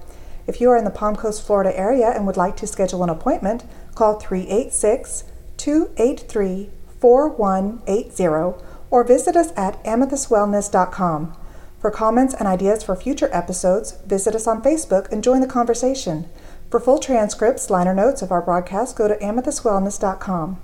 If 0.46 0.62
you 0.62 0.70
are 0.70 0.78
in 0.78 0.84
the 0.84 0.92
Palm 0.92 1.16
Coast, 1.16 1.44
Florida 1.44 1.76
area 1.76 2.12
and 2.12 2.28
would 2.28 2.38
like 2.38 2.56
to 2.58 2.68
schedule 2.68 3.04
an 3.04 3.10
appointment, 3.10 3.64
call 3.96 4.20
386 4.20 5.24
283 5.58 6.70
4180 7.00 8.64
or 8.92 9.04
visit 9.04 9.36
us 9.36 9.52
at 9.58 9.84
amethystwellness.com. 9.84 11.36
For 11.80 11.90
comments 11.90 12.36
and 12.36 12.48
ideas 12.48 12.84
for 12.84 12.96
future 12.96 13.30
episodes, 13.34 13.94
visit 14.06 14.36
us 14.36 14.46
on 14.46 14.62
Facebook 14.62 15.12
and 15.12 15.24
join 15.24 15.42
the 15.42 15.48
conversation. 15.48 16.30
For 16.70 16.80
full 16.80 17.00
transcripts, 17.00 17.72
liner 17.72 17.96
notes 17.96 18.22
of 18.22 18.32
our 18.32 18.44
broadcast, 18.44 18.96
go 18.96 19.08
to 19.08 19.16
amethystwellness.com. 19.16 20.62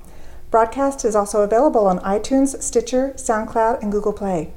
Broadcast 0.50 1.04
is 1.04 1.14
also 1.14 1.42
available 1.42 1.88
on 1.88 2.00
iTunes, 2.00 2.62
Stitcher, 2.64 3.12
SoundCloud, 3.18 3.82
and 3.82 3.92
Google 3.92 4.14
Play. 4.14 4.54